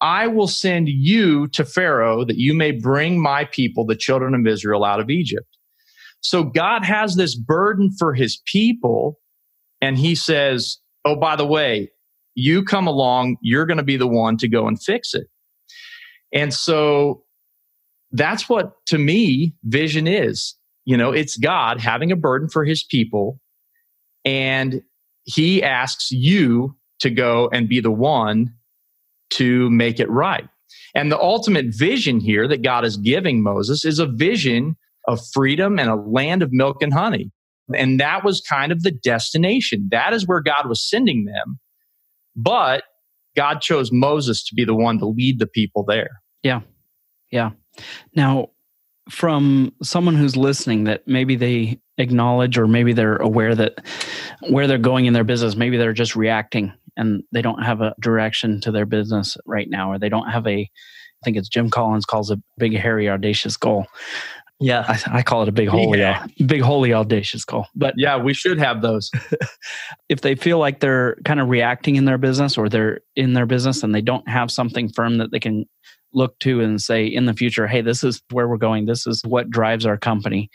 [0.00, 4.44] I will send you to Pharaoh that you may bring my people, the children of
[4.44, 5.46] Israel, out of Egypt.
[6.20, 9.20] So God has this burden for his people.
[9.80, 11.92] And he says, Oh, by the way,
[12.34, 15.28] you come along, you're going to be the one to go and fix it.
[16.32, 17.22] And so
[18.12, 20.56] that's what to me vision is.
[20.84, 23.40] You know, it's God having a burden for his people.
[24.24, 24.82] And
[25.24, 28.54] he asks you to go and be the one
[29.30, 30.48] to make it right.
[30.94, 35.78] And the ultimate vision here that God is giving Moses is a vision of freedom
[35.78, 37.30] and a land of milk and honey.
[37.74, 39.88] And that was kind of the destination.
[39.90, 41.58] That is where God was sending them.
[42.34, 42.84] But
[43.36, 46.20] God chose Moses to be the one to lead the people there.
[46.42, 46.60] Yeah.
[47.30, 47.50] Yeah.
[48.14, 48.50] Now,
[49.08, 53.84] from someone who's listening that maybe they acknowledge or maybe they're aware that
[54.48, 57.94] where they're going in their business maybe they're just reacting and they don't have a
[58.00, 61.70] direction to their business right now, or they don't have a, I think it's Jim
[61.70, 63.86] Collins calls a big, hairy, audacious goal.
[64.58, 64.84] Yeah.
[64.86, 66.26] I, I call it a big, holy, yeah.
[66.44, 67.66] big, holy, audacious goal.
[67.74, 69.10] But yeah, we should have those.
[70.10, 73.46] if they feel like they're kind of reacting in their business or they're in their
[73.46, 75.64] business and they don't have something firm that they can
[76.12, 78.86] look to and say in the future, hey, this is where we're going.
[78.86, 80.50] This is what drives our company.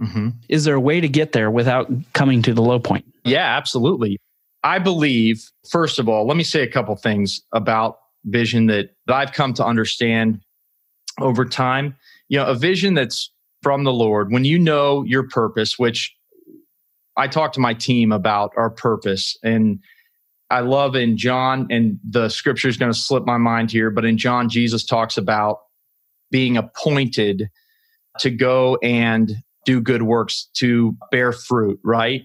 [0.00, 0.30] Mm-hmm.
[0.48, 3.04] Is there a way to get there without coming to the low point?
[3.24, 4.18] Yeah, absolutely.
[4.64, 9.14] I believe, first of all, let me say a couple things about vision that, that
[9.14, 10.40] I've come to understand
[11.20, 11.96] over time.
[12.28, 13.30] You know, a vision that's
[13.62, 16.14] from the Lord, when you know your purpose, which
[17.16, 19.78] I talk to my team about our purpose, and
[20.52, 24.04] I love in John, and the scripture is going to slip my mind here, but
[24.04, 25.60] in John, Jesus talks about
[26.30, 27.48] being appointed
[28.18, 29.32] to go and
[29.64, 32.22] do good works, to bear fruit, right?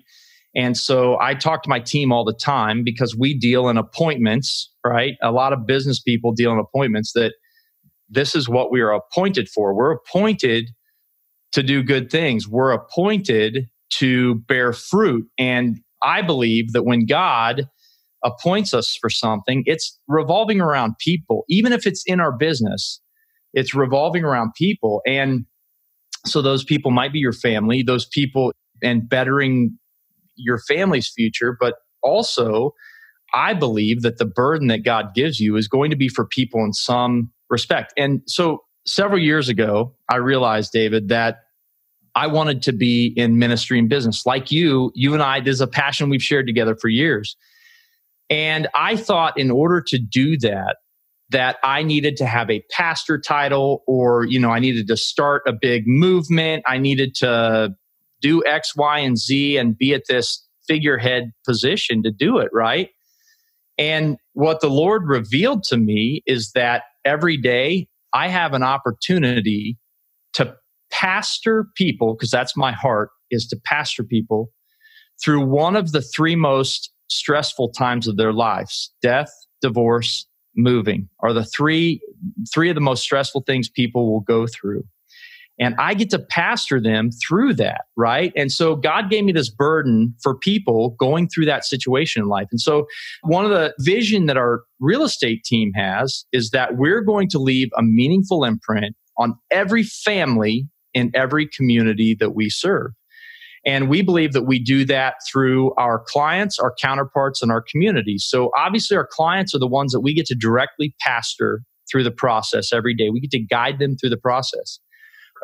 [0.56, 4.74] And so I talk to my team all the time because we deal in appointments,
[4.86, 5.14] right?
[5.22, 7.34] A lot of business people deal in appointments that
[8.10, 9.74] this is what we are appointed for.
[9.74, 10.72] We're appointed
[11.54, 12.46] to do good things.
[12.46, 15.28] We're appointed to bear fruit.
[15.38, 17.70] And I believe that when God
[18.24, 21.44] appoints us for something, it's revolving around people.
[21.50, 23.02] Even if it's in our business,
[23.54, 25.02] it's revolving around people.
[25.06, 25.46] And
[26.26, 28.52] so those people might be your family, those people
[28.84, 29.78] and bettering
[30.36, 32.74] your family's future, but also
[33.34, 36.64] I believe that the burden that God gives you is going to be for people
[36.64, 37.94] in some respect.
[37.98, 41.40] And so several years ago, I realized, David, that
[42.16, 44.26] I wanted to be in ministry and business.
[44.26, 47.36] Like you, you and I, there's a passion we've shared together for years.
[48.30, 50.78] And I thought in order to do that,
[51.30, 55.44] that I needed to have a pastor title or, you know, I needed to start
[55.46, 56.64] a big movement.
[56.66, 57.76] I needed to
[58.22, 62.90] do X, Y, and Z and be at this figurehead position to do it, right?
[63.78, 69.78] And what the Lord revealed to me is that every day I have an opportunity
[70.34, 70.56] to
[70.92, 74.52] pastor people, because that's my heart, is to pastor people
[75.24, 81.34] through one of the three most stressful times of their lives death, divorce, moving are
[81.34, 82.02] the three
[82.52, 84.84] three of the most stressful things people will go through
[85.60, 88.32] and I get to pastor them through that, right?
[88.36, 92.48] And so God gave me this burden for people going through that situation in life.
[92.52, 92.86] And so
[93.24, 97.40] one of the vision that our real estate team has is that we're going to
[97.40, 102.92] leave a meaningful imprint on every family in every community that we serve.
[103.66, 108.26] And we believe that we do that through our clients, our counterparts, and our communities.
[108.28, 112.12] So obviously, our clients are the ones that we get to directly pastor through the
[112.12, 113.10] process every day.
[113.10, 114.80] We get to guide them through the process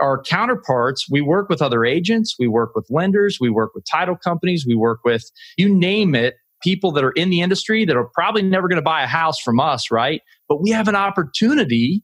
[0.02, 4.15] our counterparts, we work with other agents, we work with lenders, we work with title
[4.15, 5.23] companies, we work with
[5.58, 8.84] you name it, people that are in the industry that are probably never going to
[8.84, 10.21] buy a house from us, right?
[10.47, 12.04] But we have an opportunity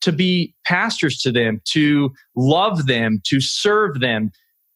[0.00, 4.32] to be pastors to them, to love them, to serve them,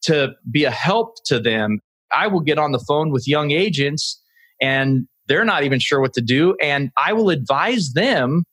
[0.06, 1.80] to be a help to them.
[2.12, 4.20] I will get on the phone with young agents
[4.60, 6.56] and they're not even sure what to do.
[6.62, 8.44] And I will advise them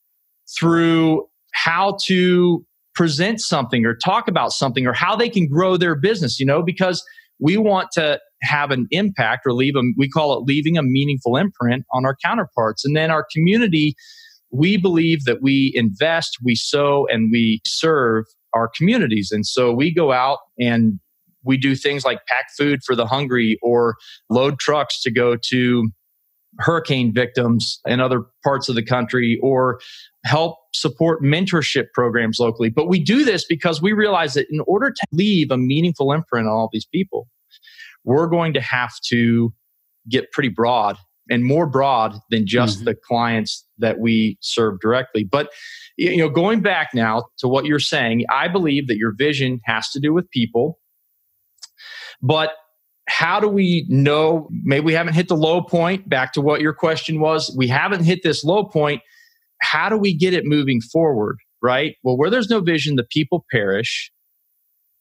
[0.58, 5.96] through how to present something or talk about something or how they can grow their
[5.96, 7.04] business, you know, because
[7.40, 11.38] we want to have an impact or leave them, we call it leaving a meaningful
[11.38, 12.86] imprint on our counterparts.
[12.86, 13.96] And then our community,
[14.52, 19.30] we believe that we invest, we sow, and we serve our communities.
[19.32, 21.00] And so we go out and
[21.44, 23.96] we do things like pack food for the hungry or
[24.30, 25.90] load trucks to go to
[26.60, 29.80] hurricane victims in other parts of the country or
[30.24, 32.70] help support mentorship programs locally.
[32.70, 36.48] But we do this because we realize that in order to leave a meaningful imprint
[36.48, 37.28] on all these people,
[38.04, 39.54] we're going to have to
[40.10, 40.98] get pretty broad
[41.30, 42.86] and more broad than just mm-hmm.
[42.86, 45.24] the clients that we serve directly.
[45.24, 45.50] But
[45.98, 49.90] you know, going back now to what you're saying, I believe that your vision has
[49.92, 50.80] to do with people.
[52.24, 52.54] But
[53.08, 56.74] how do we know maybe we haven't hit the low point back to what your
[56.74, 59.02] question was we haven't hit this low point
[59.64, 61.96] how do we get it moving forward, right?
[62.04, 64.12] Well, where there's no vision, the people perish,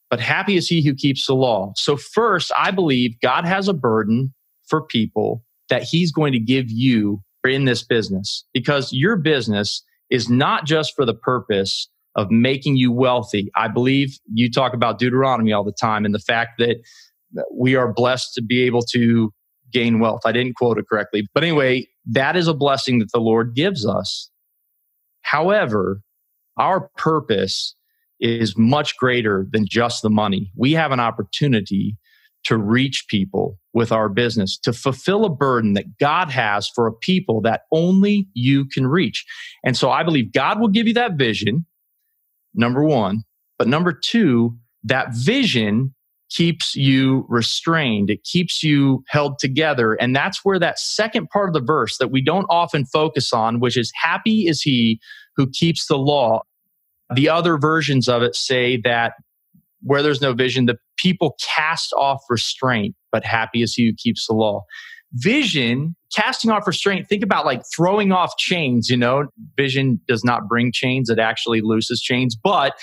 [0.09, 1.73] but happy is he who keeps the law.
[1.75, 4.33] So, first, I believe God has a burden
[4.67, 10.29] for people that he's going to give you in this business because your business is
[10.29, 13.51] not just for the purpose of making you wealthy.
[13.55, 16.77] I believe you talk about Deuteronomy all the time and the fact that
[17.51, 19.31] we are blessed to be able to
[19.71, 20.21] gain wealth.
[20.25, 21.27] I didn't quote it correctly.
[21.33, 24.29] But anyway, that is a blessing that the Lord gives us.
[25.21, 26.01] However,
[26.57, 27.75] our purpose
[28.19, 30.51] is much greater than just the money.
[30.55, 31.97] We have an opportunity
[32.45, 36.93] to reach people with our business, to fulfill a burden that God has for a
[36.93, 39.25] people that only you can reach.
[39.63, 41.65] And so I believe God will give you that vision,
[42.53, 43.23] number one.
[43.57, 45.95] But number two, that vision
[46.35, 48.09] keeps you restrained.
[48.09, 49.93] It keeps you held together.
[49.93, 53.59] And that's where that second part of the verse that we don't often focus on,
[53.59, 54.99] which is happy is he
[55.35, 56.41] who keeps the law.
[57.13, 59.13] The other versions of it say that
[59.81, 64.27] where there's no vision, the people cast off restraint, but happy is he who keeps
[64.27, 64.63] the law.
[65.13, 69.27] Vision, casting off restraint, think about like throwing off chains, you know,
[69.57, 72.35] vision does not bring chains, it actually looses chains.
[72.35, 72.73] But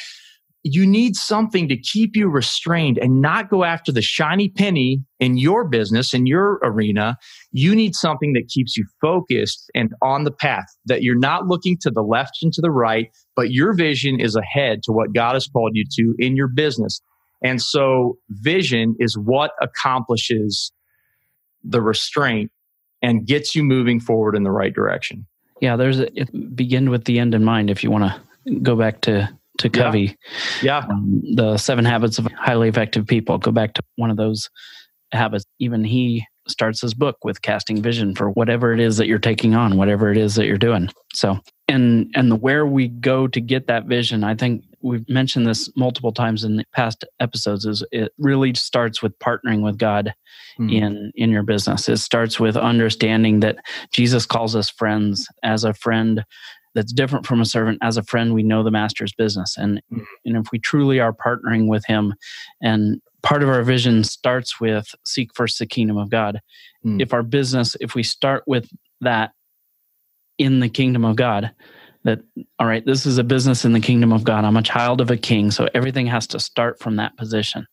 [0.63, 5.39] you need something to keep you restrained and not go after the shiny penny in
[5.39, 7.17] your business, in your arena.
[7.51, 11.79] You need something that keeps you focused and on the path, that you're not looking
[11.81, 15.35] to the left and to the right, but your vision is ahead to what God
[15.35, 17.01] has called you to in your business.
[17.43, 20.73] And so vision is what accomplishes
[21.65, 22.51] the restraint
[23.03, 25.27] and gets you moving forward in the right direction.
[25.63, 26.09] Yeah, there's a,
[26.55, 28.13] begin with the end in mind if you want
[28.47, 29.31] to go back to
[29.61, 30.17] to Covey.
[30.63, 30.85] Yeah.
[30.87, 30.93] yeah.
[30.93, 33.39] Um, the seven habits of highly effective people.
[33.39, 34.51] Go back to one of those
[35.13, 35.45] habits.
[35.59, 39.55] Even he starts his book with casting vision for whatever it is that you're taking
[39.55, 40.91] on, whatever it is that you're doing.
[41.13, 41.39] So,
[41.69, 45.71] and and the where we go to get that vision, I think we've mentioned this
[45.77, 50.15] multiple times in the past episodes is it really starts with partnering with God
[50.59, 50.73] mm.
[50.73, 51.89] in in your business.
[51.89, 53.57] It starts with understanding that
[53.93, 55.29] Jesus calls us friends.
[55.43, 56.25] As a friend,
[56.75, 60.03] that's different from a servant as a friend we know the master's business and mm-hmm.
[60.25, 62.14] and if we truly are partnering with him
[62.62, 66.41] and part of our vision starts with seek first the kingdom of god
[66.85, 67.01] mm.
[67.01, 68.68] if our business if we start with
[69.01, 69.33] that
[70.39, 71.51] in the kingdom of god
[72.05, 72.21] that
[72.59, 75.11] all right this is a business in the kingdom of god i'm a child of
[75.11, 77.66] a king so everything has to start from that position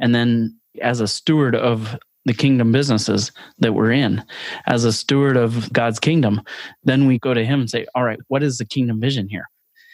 [0.00, 4.24] and then as a steward of the kingdom businesses that we're in
[4.66, 6.40] as a steward of God's kingdom,
[6.82, 9.48] then we go to Him and say, All right, what is the kingdom vision here?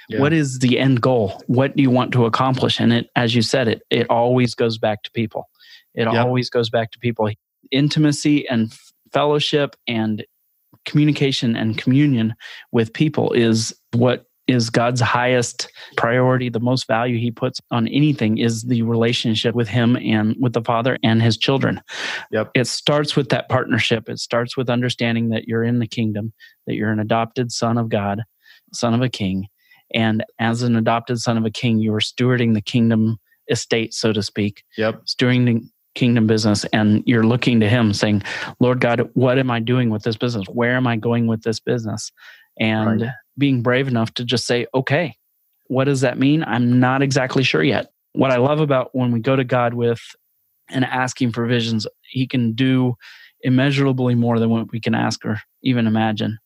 [0.08, 0.20] Yeah.
[0.20, 1.42] What is the end goal?
[1.46, 2.80] What do you want to accomplish?
[2.80, 5.48] And it, as you said, it it always goes back to people.
[5.94, 7.30] It always goes back to people.
[7.70, 8.72] Intimacy and
[9.12, 10.24] fellowship and
[10.84, 12.34] communication and communion
[12.72, 16.48] with people is what is God's highest priority.
[16.48, 20.62] The most value he puts on anything is the relationship with him and with the
[20.62, 21.80] father and his children.
[22.32, 22.50] Yep.
[22.54, 24.08] It starts with that partnership.
[24.08, 26.32] It starts with understanding that you're in the kingdom,
[26.66, 28.22] that you're an adopted son of God,
[28.72, 29.46] son of a king.
[29.94, 33.18] And as an adopted son of a king, you are stewarding the kingdom
[33.50, 34.62] estate, so to speak.
[34.76, 35.04] Yep.
[35.06, 38.22] Stewarding the kingdom business and you're looking to him saying,
[38.60, 40.46] Lord God, what am I doing with this business?
[40.48, 42.12] Where am I going with this business?
[42.60, 45.16] And right being brave enough to just say, okay,
[45.66, 46.44] what does that mean?
[46.44, 47.90] I'm not exactly sure yet.
[48.12, 50.00] What I love about when we go to God with
[50.68, 52.94] and asking for visions, He can do
[53.42, 56.38] immeasurably more than what we can ask or even imagine.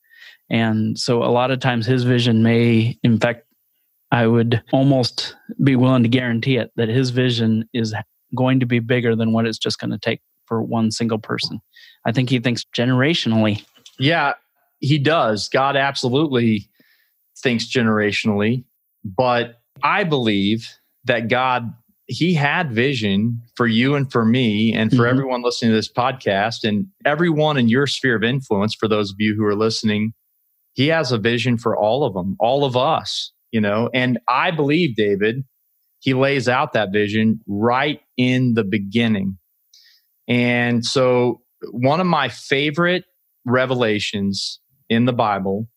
[0.48, 3.46] And so a lot of times His vision may, in fact,
[4.10, 7.94] I would almost be willing to guarantee it that His vision is
[8.36, 11.60] going to be bigger than what it's just going to take for one single person.
[12.06, 13.64] I think He thinks generationally.
[13.98, 14.34] Yeah,
[14.80, 15.48] He does.
[15.48, 16.68] God absolutely
[17.38, 18.64] thinks generationally,
[19.04, 20.68] but I believe
[21.04, 21.72] that God
[22.06, 25.06] he had vision for you and for me and for mm-hmm.
[25.06, 29.16] everyone listening to this podcast and everyone in your sphere of influence for those of
[29.18, 30.12] you who are listening
[30.74, 34.50] he has a vision for all of them all of us you know and i
[34.50, 35.44] believe david
[36.00, 39.38] he lays out that vision right in the beginning
[40.28, 43.04] and so one of my favorite
[43.46, 44.60] revelations
[44.94, 45.68] in the bible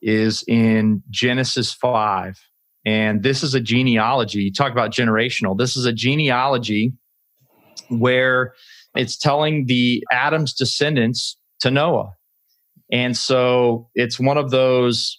[0.00, 2.38] is in Genesis 5.
[2.84, 4.42] And this is a genealogy.
[4.42, 5.56] You talk about generational.
[5.56, 6.92] This is a genealogy
[7.88, 8.54] where
[8.96, 12.12] it's telling the Adam's descendants to Noah.
[12.90, 15.18] And so it's one of those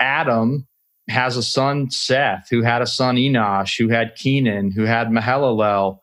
[0.00, 0.66] Adam
[1.08, 5.98] has a son Seth, who had a son Enosh, who had Kenan, who had Mahalalel,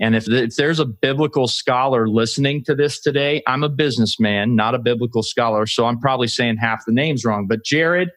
[0.00, 4.74] and if, if there's a biblical scholar listening to this today, I'm a businessman, not
[4.74, 5.66] a biblical scholar.
[5.66, 7.46] So I'm probably saying half the names wrong.
[7.46, 8.10] But Jared,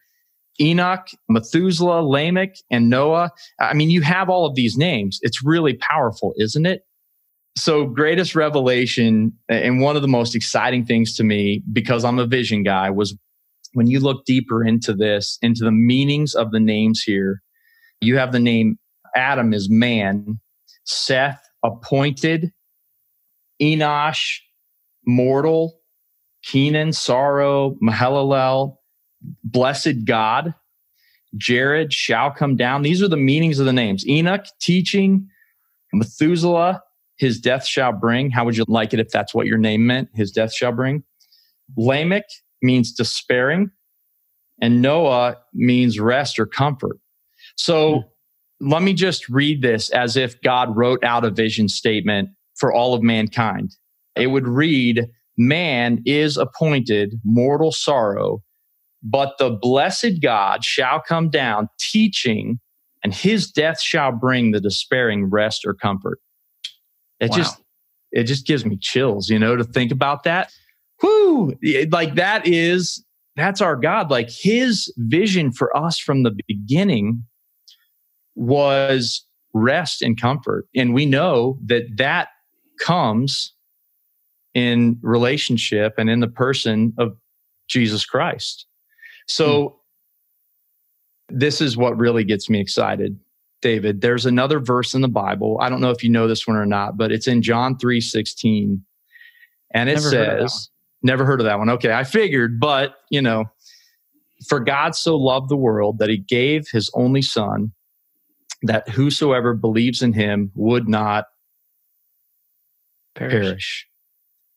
[0.60, 3.30] Enoch, Methuselah, Lamech, and Noah.
[3.60, 5.20] I mean, you have all of these names.
[5.22, 6.82] It's really powerful, isn't it?
[7.58, 12.26] So, greatest revelation, and one of the most exciting things to me, because I'm a
[12.26, 13.18] vision guy, was
[13.74, 17.42] when you look deeper into this, into the meanings of the names here.
[18.00, 18.78] You have the name
[19.16, 20.40] Adam is man,
[20.86, 22.52] Seth appointed,
[23.62, 24.40] Enosh,
[25.06, 25.80] mortal,
[26.44, 28.78] Kenan, sorrow, Mahalalel,
[29.44, 30.54] blessed God,
[31.36, 32.84] Jared shall come down.
[32.84, 35.28] These are the meanings of the names Enoch, teaching,
[35.94, 36.82] Methuselah,
[37.18, 38.30] his death shall bring.
[38.30, 40.10] How would you like it if that's what your name meant?
[40.14, 41.04] His death shall bring.
[41.76, 42.26] Lamech
[42.62, 43.72] means despairing,
[44.62, 46.98] and Noah means rest or comfort.
[47.56, 48.08] So mm-hmm.
[48.60, 52.94] Let me just read this as if God wrote out a vision statement for all
[52.94, 53.76] of mankind.
[54.16, 58.42] It would read, Man is appointed mortal sorrow,
[59.04, 62.60] but the blessed God shall come down teaching,
[63.04, 66.20] and his death shall bring the despairing rest or comfort.
[67.20, 67.38] It wow.
[67.38, 67.62] just
[68.12, 70.52] it just gives me chills, you know, to think about that.
[71.04, 71.54] Whoo!
[71.92, 73.04] Like that is
[73.36, 74.10] that's our God.
[74.10, 77.24] Like his vision for us from the beginning
[78.38, 80.68] was rest and comfort.
[80.76, 82.30] And we know that that
[82.80, 83.54] comes
[84.54, 87.18] in relationship and in the person of
[87.68, 88.66] Jesus Christ.
[89.28, 89.80] So
[91.30, 91.38] hmm.
[91.38, 93.20] this is what really gets me excited.
[93.62, 95.58] David, there's another verse in the Bible.
[95.60, 98.00] I don't know if you know this one or not, but it's in John 3
[98.00, 98.84] 16.
[99.74, 100.52] And it never says, heard
[101.04, 101.70] never heard of that one.
[101.72, 103.46] Okay, I figured, but you know,
[104.48, 107.72] for God so loved the world that he gave his only son,
[108.64, 111.26] that whosoever believes in him would not
[113.16, 113.88] perish, perish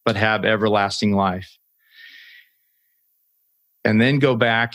[0.05, 1.59] but have everlasting life.
[3.85, 4.75] And then go back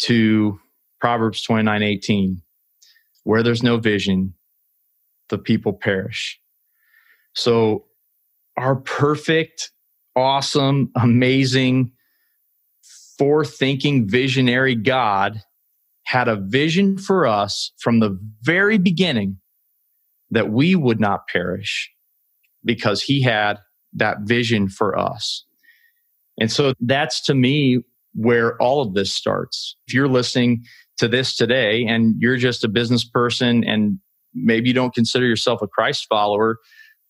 [0.00, 0.58] to
[1.00, 2.42] Proverbs 29 18
[3.28, 4.32] where there's no vision,
[5.28, 6.40] the people perish.
[7.34, 7.84] So,
[8.56, 9.70] our perfect,
[10.16, 11.92] awesome, amazing,
[13.20, 15.42] forethinking, visionary God
[16.08, 19.36] had a vision for us from the very beginning
[20.30, 21.90] that we would not perish
[22.64, 23.58] because he had
[23.92, 25.44] that vision for us.
[26.40, 27.80] And so that's to me
[28.14, 29.76] where all of this starts.
[29.86, 30.64] If you're listening
[30.96, 33.98] to this today and you're just a business person and
[34.32, 36.56] maybe you don't consider yourself a Christ follower,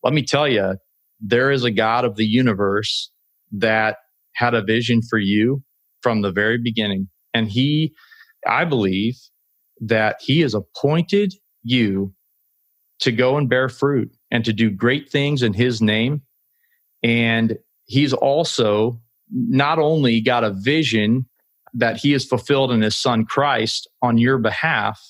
[0.02, 0.74] let me tell you,
[1.20, 3.12] there is a God of the universe
[3.52, 3.98] that
[4.34, 5.62] had a vision for you
[6.02, 7.08] from the very beginning.
[7.32, 7.94] And he,
[8.48, 9.16] I believe
[9.80, 12.14] that he has appointed you
[13.00, 16.22] to go and bear fruit and to do great things in his name.
[17.02, 21.26] And he's also not only got a vision
[21.74, 25.00] that he has fulfilled in his son Christ on your behalf,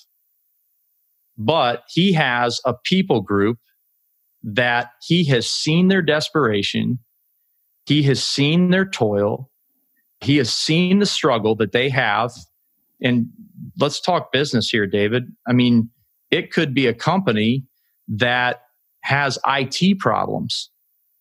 [1.38, 3.58] but he has a people group
[4.42, 6.98] that he has seen their desperation,
[7.86, 9.50] he has seen their toil,
[10.20, 12.32] he has seen the struggle that they have.
[13.02, 13.26] And
[13.78, 15.24] let's talk business here, David.
[15.46, 15.90] I mean,
[16.30, 17.64] it could be a company
[18.08, 18.62] that
[19.02, 20.70] has IT problems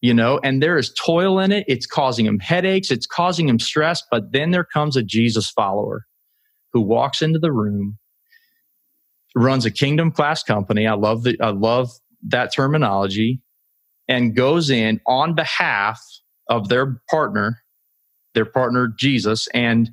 [0.02, 1.66] you know, and there is toil in it.
[1.68, 4.04] It's causing them headaches, it's causing them stress.
[4.12, 6.06] But then there comes a Jesus follower
[6.72, 7.98] who walks into the room,
[9.36, 10.86] runs a kingdom class company.
[10.86, 11.90] I love the, I love
[12.28, 13.42] that terminology
[14.08, 16.02] and goes in on behalf
[16.50, 17.64] of their partner,
[18.36, 19.90] their partner Jesus, and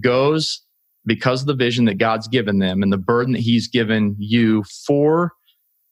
[0.00, 0.62] goes
[1.06, 4.64] because of the vision that God's given them and the burden that He's given you
[4.86, 5.32] for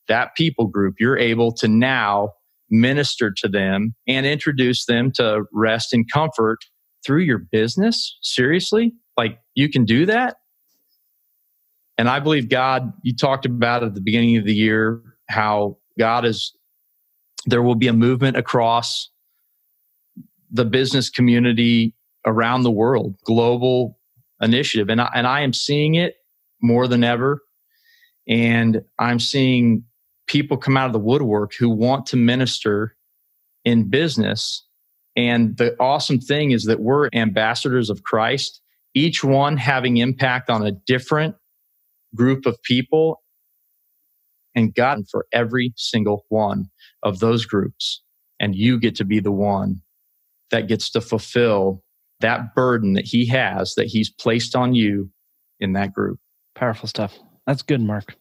[0.09, 0.97] that people group.
[0.99, 2.31] You're able to now
[2.71, 6.59] minister to them and introduce them to rest and comfort
[7.05, 8.19] through your business?
[8.23, 8.93] Seriously?
[9.17, 10.37] Like you can do that?
[11.97, 16.25] And I believe God, you talked about at the beginning of the year how God
[16.25, 16.57] is,
[17.47, 19.11] there will be a movement across
[20.51, 21.95] the business community
[22.25, 23.98] around the world, global
[24.41, 24.89] initiative.
[24.89, 26.15] And I, and I am seeing it
[26.63, 27.43] more than ever.
[28.29, 29.85] And I'm seeing
[30.27, 32.95] people come out of the woodwork who want to minister
[33.65, 34.67] in business.
[35.17, 38.61] And the awesome thing is that we're ambassadors of Christ,
[38.95, 41.35] each one having impact on a different
[42.15, 43.23] group of people
[44.55, 46.71] and gotten for every single one
[47.03, 48.03] of those groups.
[48.41, 49.83] And you get to be the one
[50.51, 51.83] that gets to fulfill
[52.21, 55.11] that burden that he has, that he's placed on you
[55.61, 56.19] in that group.
[56.55, 57.19] Powerful stuff.
[57.47, 58.17] That's good, Mark.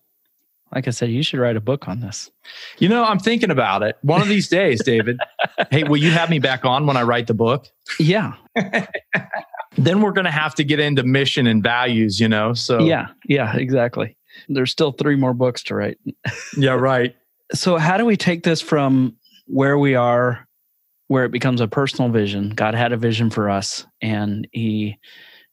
[0.74, 2.30] Like I said, you should write a book on this.
[2.78, 3.98] You know, I'm thinking about it.
[4.02, 5.18] One of these days, David.
[5.72, 7.68] hey, will you have me back on when I write the book?
[8.00, 8.34] Yeah.
[9.78, 12.54] then we're going to have to get into mission and values, you know?
[12.54, 14.18] So, yeah, yeah, exactly.
[14.50, 15.98] There's still three more books to write.
[16.58, 17.16] yeah, right.
[17.54, 20.46] So, how do we take this from where we are,
[21.08, 22.50] where it becomes a personal vision?
[22.50, 24.98] God had a vision for us, and He,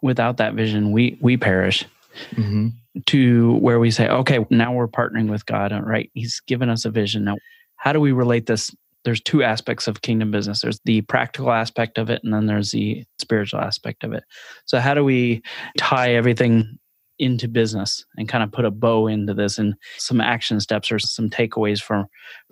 [0.03, 1.85] without that vision, we we perish.
[2.33, 2.69] Mm-hmm
[3.07, 6.11] to where we say, okay, now we're partnering with God, right?
[6.15, 7.25] He's given us a vision.
[7.25, 7.37] Now,
[7.77, 8.75] how do we relate this?
[9.05, 12.71] There's two aspects of kingdom business there's the practical aspect of it, and then there's
[12.71, 14.25] the spiritual aspect of it.
[14.65, 15.43] So, how do we
[15.77, 16.79] tie everything
[17.19, 20.99] into business and kind of put a bow into this and some action steps or
[20.99, 22.07] some takeaways for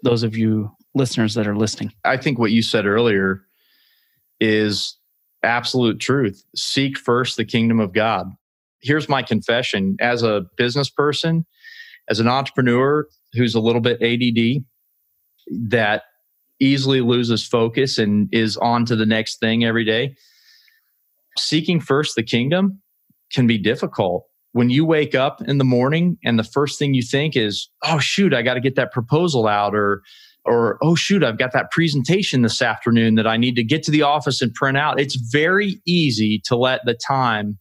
[0.04, 1.92] those of you listeners that are listening?
[2.04, 3.42] I think what you said earlier
[4.40, 4.96] is
[5.42, 6.44] absolute truth.
[6.54, 8.28] Seek first the kingdom of God.
[8.80, 11.46] Here's my confession as a business person,
[12.08, 14.64] as an entrepreneur who's a little bit ADD,
[15.70, 16.02] that
[16.60, 20.14] easily loses focus and is on to the next thing every day.
[21.38, 22.80] Seeking first the kingdom
[23.32, 24.26] can be difficult.
[24.52, 27.98] When you wake up in the morning and the first thing you think is, oh,
[27.98, 30.02] shoot, I got to get that proposal out, or
[30.44, 33.90] or oh shoot i've got that presentation this afternoon that i need to get to
[33.90, 35.00] the office and print out.
[35.00, 37.58] It's very easy to let the time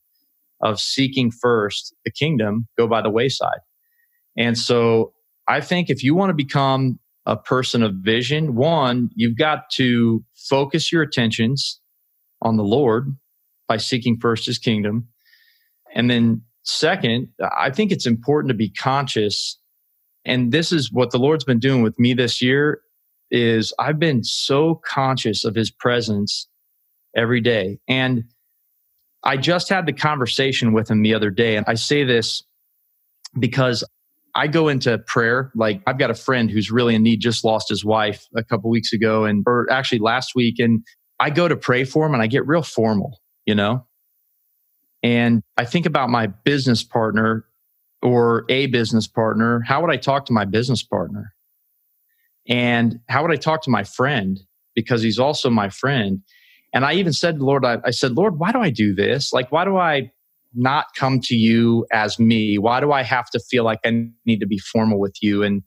[0.62, 3.60] of seeking first the kingdom go by the wayside.
[4.38, 5.14] And so
[5.48, 10.24] i think if you want to become a person of vision one you've got to
[10.36, 11.80] focus your attentions
[12.42, 13.16] on the lord
[13.68, 15.08] by seeking first his kingdom.
[15.94, 17.28] And then second
[17.58, 19.58] i think it's important to be conscious
[20.26, 22.82] and this is what the lord's been doing with me this year
[23.30, 26.48] is i've been so conscious of his presence
[27.16, 27.80] every day.
[27.88, 28.24] And
[29.24, 31.56] i just had the conversation with him the other day.
[31.56, 32.44] And i say this
[33.40, 33.84] because
[34.36, 35.52] i go into prayer.
[35.56, 38.70] Like i've got a friend who's really in need just lost his wife a couple
[38.70, 40.60] weeks ago and or actually last week.
[40.60, 40.84] And
[41.20, 43.86] i go to pray for him and i get real formal you know?
[45.04, 47.46] And i think about my business partner
[48.02, 51.34] or a business partner, how would I talk to my business partner?
[52.48, 54.40] And how would I talk to my friend?
[54.76, 56.22] Because he's also my friend.
[56.74, 59.34] And I even said, Lord, I, I said, Lord, why do I do this?
[59.34, 60.12] Like, why do I
[60.54, 62.58] not come to you as me?
[62.58, 65.44] Why do I have to feel like I need to be formal with you?
[65.44, 65.64] And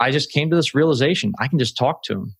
[0.00, 2.36] I just came to this realization I can just talk to him.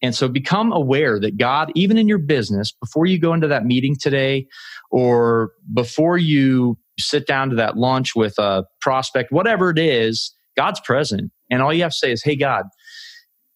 [0.00, 3.64] And so become aware that God, even in your business, before you go into that
[3.64, 4.48] meeting today
[4.90, 10.80] or before you sit down to that lunch with a prospect, whatever it is, God's
[10.80, 11.30] present.
[11.50, 12.64] And all you have to say is, Hey, God,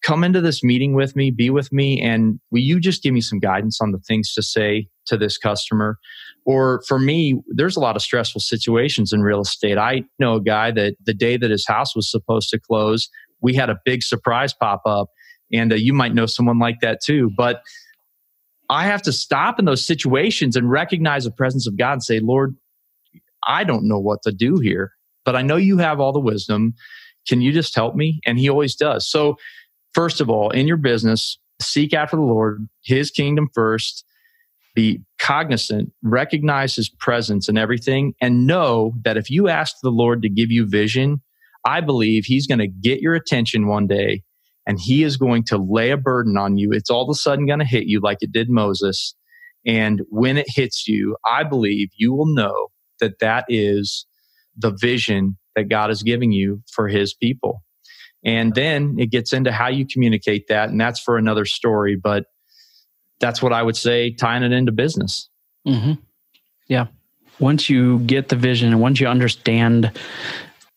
[0.03, 3.20] come into this meeting with me, be with me, and will you just give me
[3.20, 5.99] some guidance on the things to say to this customer?
[6.45, 9.78] Or for me, there's a lot of stressful situations in real estate.
[9.78, 13.09] I know a guy that the day that his house was supposed to close,
[13.41, 15.09] we had a big surprise pop up.
[15.53, 17.30] And uh, you might know someone like that too.
[17.37, 17.62] But
[18.68, 22.20] I have to stop in those situations and recognize the presence of God and say,
[22.20, 22.57] Lord,
[23.47, 24.92] I don't know what to do here,
[25.24, 26.74] but I know you have all the wisdom.
[27.28, 28.20] Can you just help me?
[28.26, 29.11] And he always does.
[29.11, 29.36] So,
[29.94, 34.05] first of all, in your business, seek after the Lord, his kingdom first,
[34.74, 40.22] be cognizant, recognize his presence in everything, and know that if you ask the Lord
[40.22, 41.22] to give you vision,
[41.64, 44.22] I believe he's going to get your attention one day
[44.66, 46.72] and he is going to lay a burden on you.
[46.72, 49.14] It's all of a sudden going to hit you like it did Moses.
[49.64, 52.68] And when it hits you, I believe you will know
[53.01, 54.07] that that is
[54.57, 57.62] the vision that God is giving you for his people.
[58.24, 60.68] And then it gets into how you communicate that.
[60.68, 61.97] And that's for another story.
[61.97, 62.26] But
[63.20, 65.28] that's what I would say, tying it into business.
[65.66, 65.94] Mm-hmm.
[66.68, 66.86] Yeah.
[67.38, 69.92] Once you get the vision and once you understand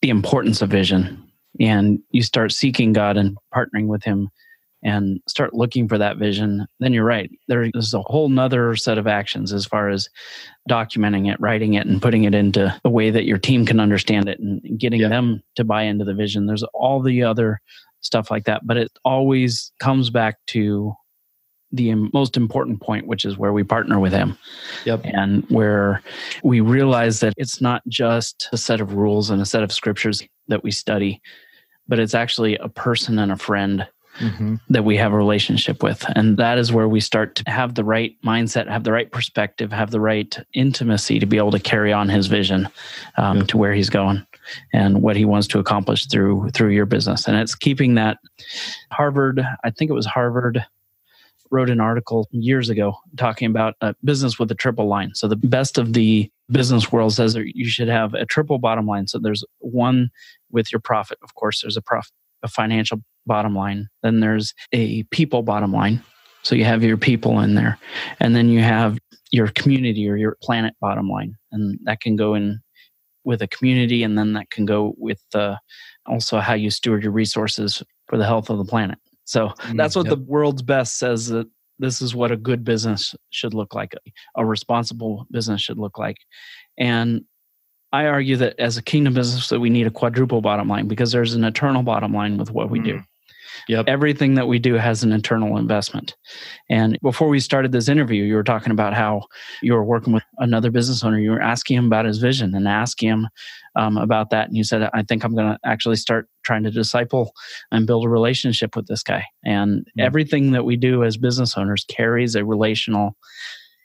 [0.01, 1.23] the importance of vision
[1.59, 4.29] and you start seeking God and partnering with Him,
[4.83, 7.29] and start looking for that vision, then you're right.
[7.47, 10.09] There's a whole nother set of actions as far as
[10.69, 14.29] documenting it, writing it, and putting it into a way that your team can understand
[14.29, 15.09] it and getting yeah.
[15.09, 16.45] them to buy into the vision.
[16.45, 17.59] There's all the other
[18.01, 20.93] stuff like that, but it always comes back to
[21.71, 24.37] the most important point, which is where we partner with him.
[24.85, 25.01] Yep.
[25.03, 26.01] And where
[26.43, 30.23] we realize that it's not just a set of rules and a set of scriptures
[30.47, 31.21] that we study,
[31.87, 33.87] but it's actually a person and a friend
[34.19, 34.55] mm-hmm.
[34.69, 36.05] that we have a relationship with.
[36.15, 39.71] And that is where we start to have the right mindset, have the right perspective,
[39.71, 42.67] have the right intimacy to be able to carry on his vision
[43.17, 43.43] um, yeah.
[43.43, 44.25] to where he's going
[44.73, 47.27] and what he wants to accomplish through through your business.
[47.27, 48.17] And it's keeping that
[48.91, 50.65] Harvard, I think it was Harvard
[51.51, 55.15] wrote an article years ago talking about a business with a triple line.
[55.15, 58.85] So the best of the business world says that you should have a triple bottom
[58.85, 59.07] line.
[59.07, 60.09] So there's one
[60.51, 61.17] with your profit.
[61.23, 62.11] Of course, there's a profit,
[62.43, 63.87] a financial bottom line.
[64.03, 66.03] Then there's a people bottom line.
[66.43, 67.77] So you have your people in there.
[68.19, 68.97] And then you have
[69.31, 71.35] your community or your planet bottom line.
[71.51, 72.59] And that can go in
[73.23, 74.03] with a community.
[74.03, 75.55] And then that can go with uh,
[76.05, 78.97] also how you steward your resources for the health of the planet.
[79.25, 80.17] So mm, that's what yep.
[80.17, 81.47] the world's best says that
[81.77, 83.93] this is what a good business should look like,
[84.35, 86.17] a responsible business should look like.
[86.77, 87.21] And
[87.91, 91.11] I argue that as a kingdom business that we need a quadruple bottom line because
[91.11, 92.85] there's an eternal bottom line with what we mm.
[92.85, 93.03] do.
[93.67, 93.85] Yep.
[93.87, 96.15] Everything that we do has an internal investment.
[96.69, 99.23] And before we started this interview, you were talking about how
[99.61, 101.19] you were working with another business owner.
[101.19, 103.27] You were asking him about his vision and asking him
[103.75, 104.47] um, about that.
[104.47, 107.33] And you said, I think I'm going to actually start trying to disciple
[107.71, 109.25] and build a relationship with this guy.
[109.43, 110.01] And mm-hmm.
[110.01, 113.15] everything that we do as business owners carries a relational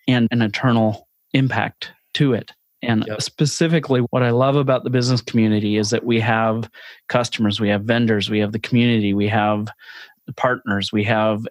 [0.08, 2.52] and an eternal impact to it.
[2.84, 3.22] And yep.
[3.22, 6.70] specifically, what I love about the business community is that we have
[7.08, 9.68] customers, we have vendors, we have the community, we have
[10.36, 11.46] partners, we have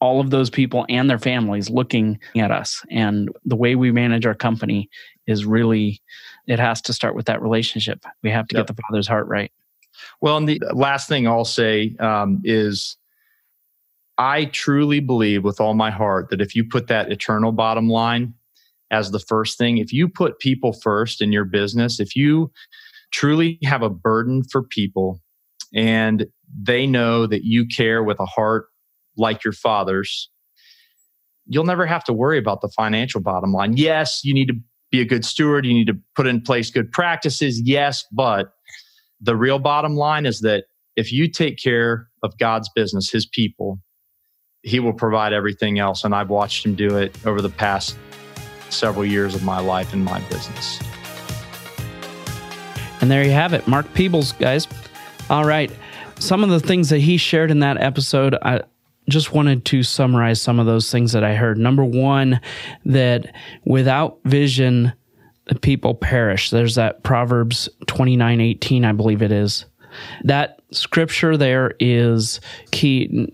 [0.00, 2.84] all of those people and their families looking at us.
[2.90, 4.90] And the way we manage our company
[5.26, 6.02] is really,
[6.46, 8.04] it has to start with that relationship.
[8.22, 8.66] We have to yep.
[8.66, 9.50] get the father's heart right.
[10.20, 12.96] Well, and the last thing I'll say um, is
[14.18, 18.34] I truly believe with all my heart that if you put that eternal bottom line
[18.90, 22.50] as the first thing, if you put people first in your business, if you
[23.12, 25.20] truly have a burden for people
[25.74, 26.26] and
[26.62, 28.66] they know that you care with a heart
[29.16, 30.30] like your father's,
[31.46, 33.76] you'll never have to worry about the financial bottom line.
[33.76, 34.54] Yes, you need to
[34.90, 37.60] be a good steward, you need to put in place good practices.
[37.64, 38.52] Yes, but
[39.20, 40.64] the real bottom line is that
[40.96, 43.80] if you take care of God's business, his people,
[44.62, 46.04] he will provide everything else.
[46.04, 47.96] And I've watched him do it over the past
[48.70, 50.80] several years of my life in my business.
[53.00, 54.66] And there you have it, Mark Peebles, guys.
[55.28, 55.70] All right.
[56.18, 58.62] Some of the things that he shared in that episode, I
[59.08, 61.58] just wanted to summarize some of those things that I heard.
[61.58, 62.40] Number one,
[62.86, 63.34] that
[63.64, 64.92] without vision,
[65.46, 66.50] the people perish.
[66.50, 69.66] There's that Proverbs 29 18, I believe it is.
[70.24, 72.40] That scripture there is
[72.70, 73.32] key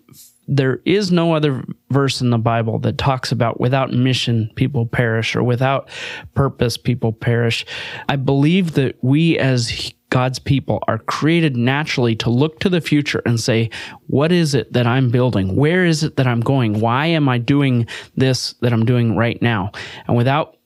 [0.50, 5.36] there is no other verse in the Bible that talks about without mission, people perish,
[5.36, 5.88] or without
[6.34, 7.64] purpose, people perish.
[8.08, 13.22] I believe that we as God's people are created naturally to look to the future
[13.24, 13.70] and say,
[14.08, 15.54] what is it that I'm building?
[15.54, 16.80] Where is it that I'm going?
[16.80, 17.86] Why am I doing
[18.16, 19.70] this that I'm doing right now?
[20.08, 20.56] And without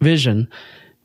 [0.00, 0.48] vision,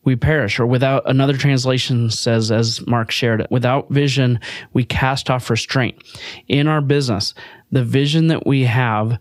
[0.06, 0.62] we perish.
[0.62, 4.40] Or without another translation says, as Mark shared, without vision,
[4.72, 6.02] we cast off restraint.
[6.48, 7.34] In our business,
[7.72, 9.20] the vision that we have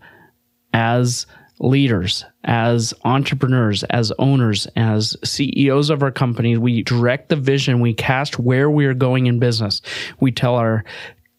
[0.73, 1.25] as
[1.59, 7.93] leaders, as entrepreneurs, as owners, as CEOs of our companies, we direct the vision, we
[7.93, 9.81] cast where we are going in business.
[10.19, 10.83] We tell our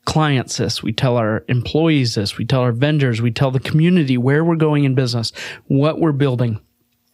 [0.04, 4.18] clients this, we tell our employees this, we tell our vendors, we tell the community
[4.18, 5.32] where we're going in business,
[5.66, 6.60] what we're building.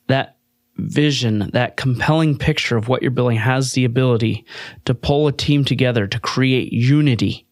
[0.09, 0.37] That
[0.77, 4.45] vision, that compelling picture of what you're building has the ability
[4.85, 7.47] to pull a team together to create unity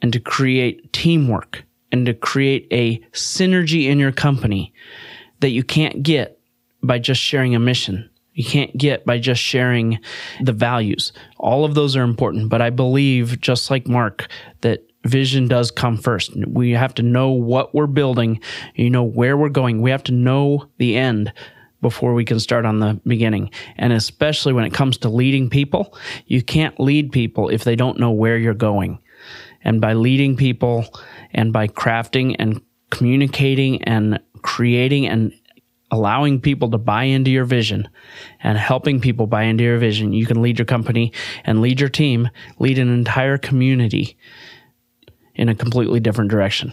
[0.00, 1.63] and to create teamwork
[1.94, 4.74] and to create a synergy in your company
[5.38, 6.40] that you can't get
[6.82, 8.10] by just sharing a mission.
[8.32, 10.00] You can't get by just sharing
[10.42, 11.12] the values.
[11.38, 14.26] All of those are important, but I believe, just like Mark,
[14.62, 16.34] that vision does come first.
[16.48, 18.40] We have to know what we're building,
[18.74, 19.80] you know, where we're going.
[19.80, 21.32] We have to know the end
[21.80, 23.50] before we can start on the beginning.
[23.76, 28.00] And especially when it comes to leading people, you can't lead people if they don't
[28.00, 28.98] know where you're going
[29.64, 30.86] and by leading people
[31.32, 32.60] and by crafting and
[32.90, 35.32] communicating and creating and
[35.90, 37.88] allowing people to buy into your vision
[38.42, 41.12] and helping people buy into your vision, you can lead your company
[41.44, 44.16] and lead your team, lead an entire community
[45.34, 46.72] in a completely different direction.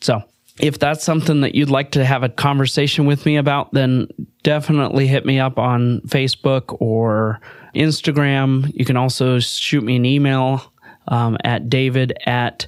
[0.00, 0.22] So,
[0.60, 4.08] if that's something that you'd like to have a conversation with me about, then
[4.42, 7.40] definitely hit me up on Facebook or
[7.76, 8.68] Instagram.
[8.74, 10.72] You can also shoot me an email
[11.08, 12.66] um, at david at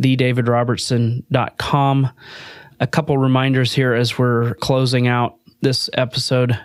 [0.00, 2.10] thedavidrobertson.com.
[2.80, 6.58] A couple reminders here as we're closing out this episode.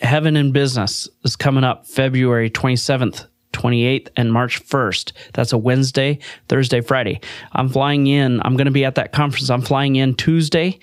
[0.00, 5.12] Heaven in Business is coming up February 27th 28th and March 1st.
[5.32, 7.20] That's a Wednesday, Thursday, Friday.
[7.52, 8.40] I'm flying in.
[8.44, 9.50] I'm going to be at that conference.
[9.50, 10.78] I'm flying in Tuesday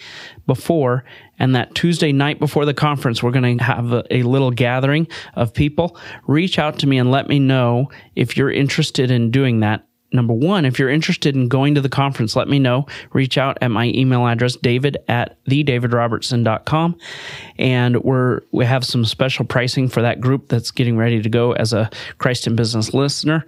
[0.45, 1.05] before,
[1.39, 5.07] and that Tuesday night before the conference, we're going to have a, a, little gathering
[5.35, 5.97] of people.
[6.27, 10.33] Reach out to me and let me know if you're interested in doing that number
[10.33, 12.85] one, if you're interested in going to the conference, let me know.
[13.13, 16.97] Reach out at my email address, david at thedavidrobertson.com.
[17.57, 21.51] And we're, we have some special pricing for that group that's getting ready to go
[21.53, 23.45] as a Christ in Business listener.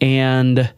[0.00, 0.72] And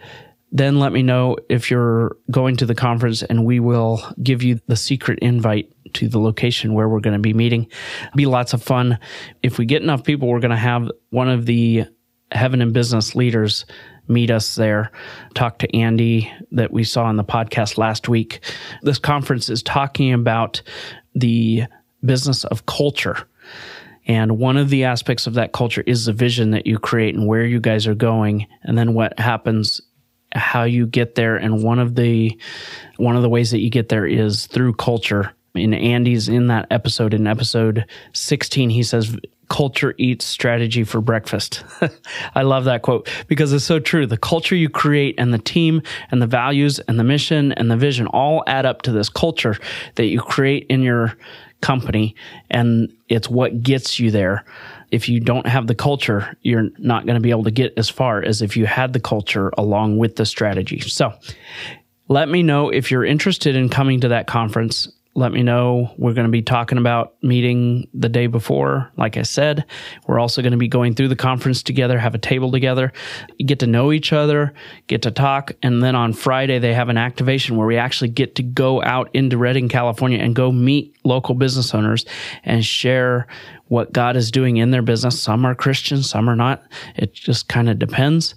[0.53, 4.61] then let me know if you're going to the conference and we will give you
[4.67, 7.69] the secret invite to the location where we're going to be meeting.
[8.17, 8.99] Be lots of fun.
[9.43, 11.85] If we get enough people, we're going to have one of the
[12.33, 13.65] Heaven in Business leaders
[14.09, 14.91] meet us there.
[15.35, 18.41] Talk to Andy that we saw on the podcast last week.
[18.83, 20.63] This conference is talking about
[21.15, 21.65] the
[22.05, 23.29] business of culture.
[24.07, 27.27] And one of the aspects of that culture is the vision that you create and
[27.27, 29.81] where you guys are going, and then what happens,
[30.35, 31.37] how you get there.
[31.37, 32.37] And one of the
[32.97, 35.33] one of the ways that you get there is through culture.
[35.55, 37.13] And Andy's in that episode.
[37.13, 39.17] In episode 16, he says
[39.51, 41.65] culture eats strategy for breakfast.
[42.35, 44.07] I love that quote because it's so true.
[44.07, 47.77] The culture you create and the team and the values and the mission and the
[47.77, 49.57] vision all add up to this culture
[49.97, 51.17] that you create in your
[51.61, 52.15] company.
[52.49, 54.45] And it's what gets you there.
[54.91, 57.89] If you don't have the culture, you're not going to be able to get as
[57.89, 60.81] far as if you had the culture along with the strategy.
[60.81, 61.13] So
[62.09, 65.93] let me know if you're interested in coming to that conference let me know.
[65.99, 68.93] We're going to be talking about meeting the day before.
[68.97, 69.65] Like I said,
[70.07, 72.93] we're also going to be going through the conference together, have a table together,
[73.45, 74.55] get to know each other,
[74.87, 75.53] get to talk.
[75.63, 79.11] And then on Friday, they have an activation where we actually get to go out
[79.13, 82.07] into Redding, California and go meet local business owners
[82.45, 83.27] and share
[83.67, 85.21] what God is doing in their business.
[85.21, 86.63] Some are Christians, some are not.
[86.97, 88.35] It just kind of depends.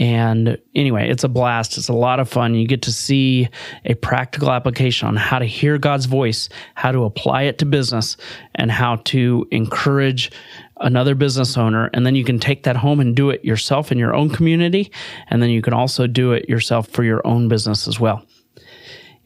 [0.00, 1.76] And anyway, it's a blast.
[1.76, 2.54] It's a lot of fun.
[2.54, 3.50] You get to see
[3.84, 8.16] a practical application on how to hear God's voice, how to apply it to business,
[8.54, 10.32] and how to encourage
[10.78, 11.90] another business owner.
[11.92, 14.90] And then you can take that home and do it yourself in your own community.
[15.28, 18.24] And then you can also do it yourself for your own business as well.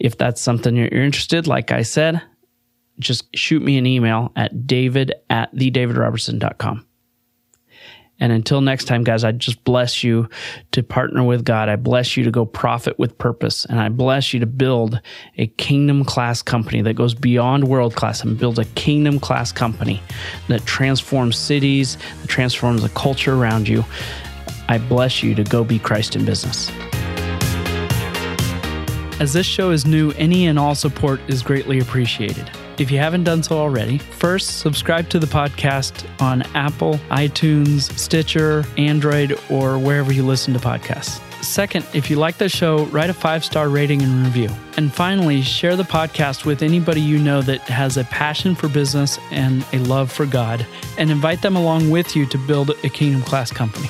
[0.01, 2.21] If that's something you're interested, like I said,
[2.99, 6.85] just shoot me an email at david at thedavidrobertson.com.
[8.21, 10.29] And until next time, guys, I just bless you
[10.73, 11.69] to partner with God.
[11.69, 13.65] I bless you to go profit with purpose.
[13.65, 15.01] And I bless you to build
[15.37, 20.01] a kingdom class company that goes beyond world class and builds a kingdom class company
[20.49, 23.85] that transforms cities, that transforms the culture around you.
[24.69, 26.71] I bless you to go be Christ in business.
[29.21, 32.51] As this show is new, any and all support is greatly appreciated.
[32.77, 38.65] If you haven't done so already, first subscribe to the podcast on Apple, iTunes, Stitcher,
[38.77, 41.21] Android, or wherever you listen to podcasts.
[41.45, 44.49] Second, if you like the show, write a five star rating and review.
[44.77, 49.21] And finally, share the podcast with anybody you know that has a passion for business
[49.31, 50.67] and a love for God,
[50.99, 53.89] and invite them along with you to build a kingdom class company.